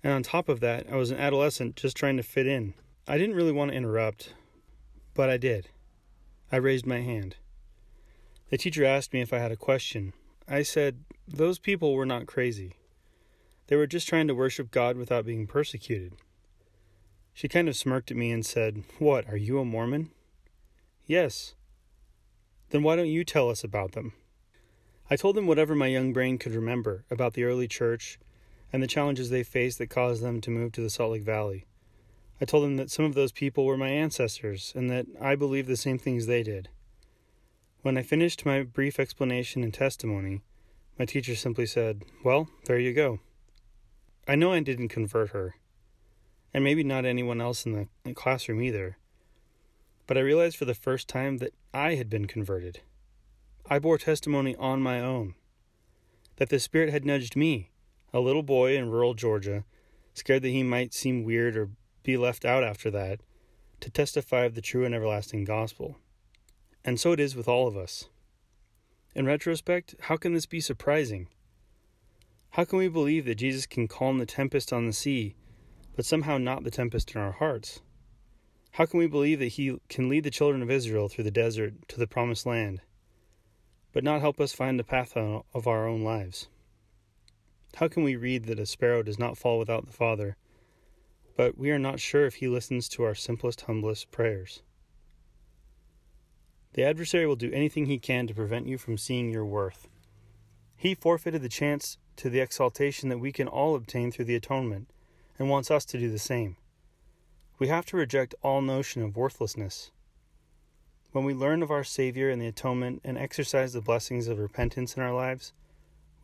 [0.04, 2.76] And on top of that, I was an adolescent just trying to fit in.
[3.08, 4.36] I didn't really want to interrupt,
[5.16, 5.70] but I did.
[6.52, 7.38] I raised my hand.
[8.52, 10.14] The teacher asked me if I had a question.
[10.48, 12.74] I said, Those people were not crazy.
[13.66, 16.14] They were just trying to worship God without being persecuted.
[17.34, 20.12] She kind of smirked at me and said, What, are you a Mormon?
[21.08, 21.56] Yes.
[22.70, 24.14] Then why don't you tell us about them?
[25.10, 28.20] I told them whatever my young brain could remember about the early church
[28.74, 31.66] and the challenges they faced that caused them to move to the Salt Lake Valley.
[32.42, 35.68] I told them that some of those people were my ancestors and that I believed
[35.68, 36.70] the same things they did.
[37.84, 40.42] When I finished my brief explanation and testimony,
[40.98, 43.20] my teacher simply said, Well, there you go.
[44.28, 45.56] I know I didn't convert her,
[46.52, 48.98] and maybe not anyone else in the classroom either,
[50.08, 52.82] but I realized for the first time that I had been converted.
[53.68, 55.34] I bore testimony on my own,
[56.36, 57.72] that the Spirit had nudged me,
[58.14, 59.64] a little boy in rural Georgia,
[60.14, 61.70] scared that he might seem weird or
[62.04, 63.22] be left out after that,
[63.80, 65.98] to testify of the true and everlasting gospel.
[66.84, 68.06] And so it is with all of us.
[69.16, 71.28] In retrospect, how can this be surprising?
[72.52, 75.36] How can we believe that Jesus can calm the tempest on the sea,
[75.96, 77.82] but somehow not the tempest in our hearts?
[78.74, 81.74] How can we believe that He can lead the children of Israel through the desert
[81.88, 82.82] to the promised land,
[83.96, 86.50] but not help us find the path of our own lives?
[87.76, 90.36] How can we read that a sparrow does not fall without the Father,
[91.38, 94.64] but we are not sure if He listens to our simplest, humblest prayers?
[96.74, 99.88] The adversary will do anything he can to prevent you from seeing your worth.
[100.76, 104.90] He forfeited the chance to the exaltation that we can all obtain through the atonement
[105.40, 106.58] and wants us to do the same.
[107.60, 109.92] We have to reject all notion of worthlessness.
[111.16, 114.98] When we learn of our Savior and the atonement and exercise the blessings of repentance
[114.98, 115.54] in our lives,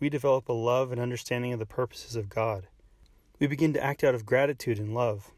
[0.02, 2.68] we develop a love and understanding of the purposes of God.
[3.40, 5.32] We begin to act out of gratitude and love,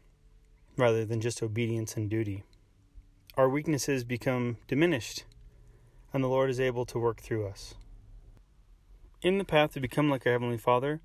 [0.76, 2.42] rather than just obedience and duty
[3.36, 5.22] our weaknesses become diminished,
[6.12, 7.74] and the Lord is able to work through us.
[9.22, 11.00] In the path to become like our Heavenly Father,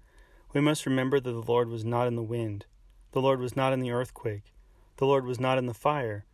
[0.54, 2.66] we must remember that the Lord was not in the wind,
[3.12, 4.56] the Lord was not in the earthquake,
[4.98, 6.26] the Lord was not in the fire,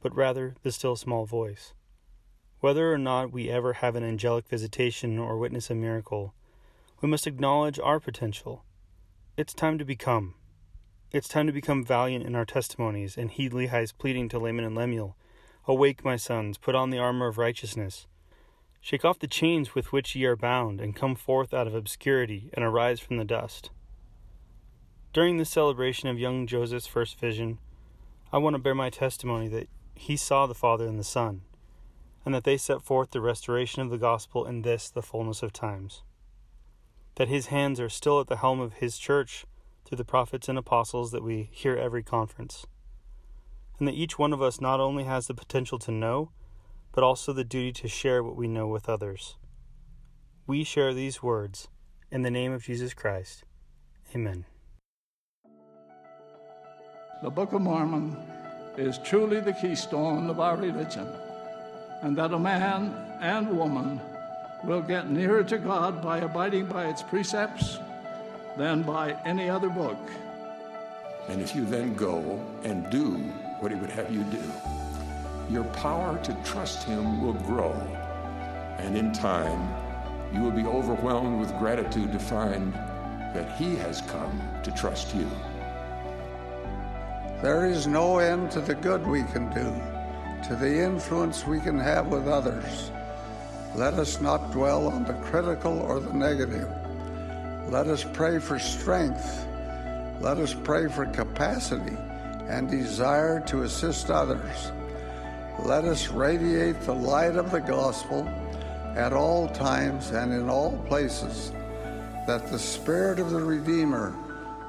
[0.00, 1.72] but rather the still small voice.
[2.60, 6.34] Whether or not we ever have an angelic visitation or witness a miracle,
[7.00, 8.64] we must acknowledge our potential.
[9.36, 10.34] It's time to become.
[11.12, 14.76] It's time to become valiant in our testimonies and heed Lehi's pleading to Laman and
[14.76, 15.16] Lemuel
[15.66, 18.06] Awake, my sons, put on the armor of righteousness.
[18.80, 22.50] Shake off the chains with which ye are bound, and come forth out of obscurity,
[22.54, 23.70] and arise from the dust.
[25.12, 27.58] During this celebration of young Joseph's first vision,
[28.32, 29.68] I want to bear my testimony that
[30.00, 31.42] he saw the Father and the Son,
[32.24, 35.52] and that they set forth the restoration of the gospel in this, the fullness of
[35.52, 36.02] times.
[37.16, 39.44] That his hands are still at the helm of his church
[39.84, 42.64] through the prophets and apostles that we hear every conference
[43.78, 46.30] and that each one of us not only has the potential to know,
[46.92, 49.36] but also the duty to share what we know with others.
[50.46, 51.68] We share these words
[52.10, 53.44] in the name of Jesus Christ.
[54.14, 54.44] Amen.
[57.22, 58.16] The Book of Mormon
[58.76, 61.08] is truly the keystone of our religion,
[62.02, 64.00] and that a man and woman
[64.64, 67.78] will get nearer to God by abiding by its precepts
[68.56, 69.98] than by any other book.
[71.28, 73.16] And if you then go and do
[73.60, 74.42] what He would have you do.
[75.50, 77.72] Your power to trust Him will grow,
[78.78, 79.68] and in time,
[80.32, 82.72] you will be overwhelmed with gratitude to find
[83.34, 85.28] that He has come to trust you.
[87.42, 89.72] There is no end to the good we can do,
[90.48, 92.90] to the influence we can have with others.
[93.74, 96.68] Let us not dwell on the critical or the negative.
[97.70, 99.46] Let us pray for strength.
[100.20, 101.96] Let us pray for capacity
[102.48, 104.70] and desire to assist others.
[105.60, 108.28] Let us radiate the light of the gospel
[108.96, 111.52] at all times and in all places,
[112.26, 114.14] that the Spirit of the Redeemer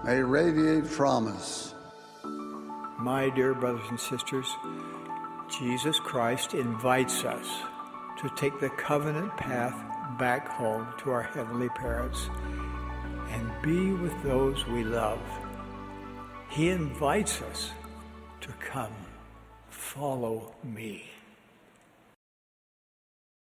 [0.05, 1.70] may radiate from us.
[3.01, 4.45] My dear brothers and sisters,
[5.49, 7.47] Jesus Christ invites us
[8.19, 9.73] to take the covenant path
[10.19, 12.29] back home to our heavenly parents
[13.29, 15.19] and be with those we love.
[16.49, 17.71] He invites us
[18.41, 18.93] to come,
[19.71, 21.10] follow me.